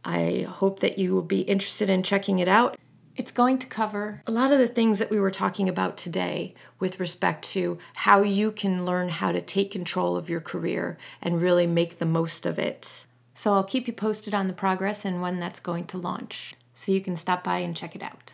I 0.04 0.48
hope 0.48 0.82
that 0.82 1.00
you 1.00 1.14
will 1.14 1.24
be 1.24 1.42
interested 1.42 1.90
in 1.90 2.04
checking 2.04 2.40
it 2.40 2.48
out. 2.48 2.78
It's 3.16 3.32
going 3.32 3.60
to 3.60 3.68
cover 3.68 4.22
a 4.28 4.32
lot 4.32 4.52
of 4.52 4.60
the 4.60 4.68
things 4.68 5.00
that 5.00 5.10
we 5.10 5.20
were 5.20 5.32
talking 5.32 5.70
about 5.70 5.96
today 5.96 6.54
with 6.80 7.00
respect 7.00 7.46
to 7.52 7.78
how 7.96 8.24
you 8.24 8.52
can 8.52 8.86
learn 8.86 9.08
how 9.08 9.32
to 9.32 9.42
take 9.42 9.72
control 9.72 10.18
of 10.18 10.30
your 10.30 10.42
career 10.42 10.98
and 11.22 11.42
really 11.42 11.66
make 11.66 11.98
the 11.98 12.06
most 12.06 12.46
of 12.46 12.60
it. 12.60 13.06
So 13.34 13.54
I'll 13.54 13.64
keep 13.64 13.88
you 13.88 13.94
posted 13.94 14.34
on 14.34 14.48
the 14.48 14.54
progress 14.54 15.06
and 15.06 15.22
when 15.22 15.40
that's 15.40 15.62
going 15.62 15.86
to 15.88 15.98
launch 15.98 16.56
so 16.74 16.92
you 16.92 17.00
can 17.00 17.16
stop 17.16 17.44
by 17.44 17.60
and 17.60 17.76
check 17.76 17.96
it 17.96 18.04
out. 18.04 18.34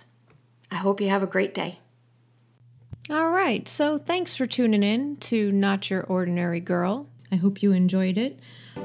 I 0.71 0.75
hope 0.75 0.99
you 0.99 1.09
have 1.09 1.23
a 1.23 1.27
great 1.27 1.53
day. 1.53 1.79
All 3.09 3.29
right, 3.29 3.67
so 3.67 3.97
thanks 3.97 4.35
for 4.35 4.47
tuning 4.47 4.83
in 4.83 5.17
to 5.17 5.51
Not 5.51 5.89
Your 5.89 6.03
Ordinary 6.03 6.59
Girl. 6.59 7.07
I 7.31 7.35
hope 7.35 7.61
you 7.61 7.71
enjoyed 7.71 8.17
it 8.17 8.39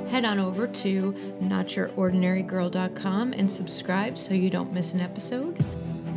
head 0.09 0.25
on 0.25 0.39
over 0.39 0.67
to 0.67 1.13
notyourordinarygirl.com 1.43 3.33
and 3.33 3.51
subscribe 3.51 4.19
so 4.19 4.35
you 4.35 4.51
don't 4.51 4.73
miss 4.73 4.95
an 4.95 5.01
episode. 5.01 5.65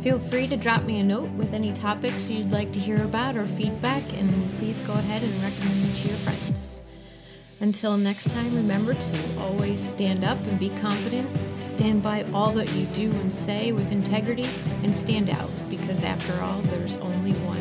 Feel 0.02 0.18
free 0.18 0.46
to 0.46 0.56
drop 0.56 0.84
me 0.84 0.98
a 1.00 1.04
note 1.04 1.28
with 1.32 1.52
any 1.52 1.74
topics 1.74 2.30
you'd 2.30 2.50
like 2.50 2.72
to 2.72 2.78
hear 2.78 3.04
about 3.04 3.36
or 3.36 3.46
feedback, 3.46 4.02
and 4.14 4.54
please 4.54 4.80
go 4.80 4.94
ahead 4.94 5.22
and 5.22 5.42
recommend 5.42 5.82
me 5.82 5.92
to 5.92 6.08
your 6.08 6.16
friends. 6.16 6.82
Until 7.60 7.98
next 7.98 8.30
time, 8.30 8.56
remember 8.56 8.94
to 8.94 9.40
always 9.40 9.78
stand 9.78 10.24
up 10.24 10.38
and 10.38 10.58
be 10.58 10.70
confident, 10.80 11.28
stand 11.60 12.02
by 12.02 12.22
all 12.32 12.52
that 12.52 12.72
you 12.72 12.86
do 12.86 13.10
and 13.10 13.30
say 13.30 13.72
with 13.72 13.92
integrity, 13.92 14.48
and 14.82 14.96
stand 14.96 15.28
out 15.28 15.50
because 15.68 16.02
after 16.02 16.32
all, 16.42 16.62
there's 16.62 16.96
only 16.96 17.32
one 17.32 17.59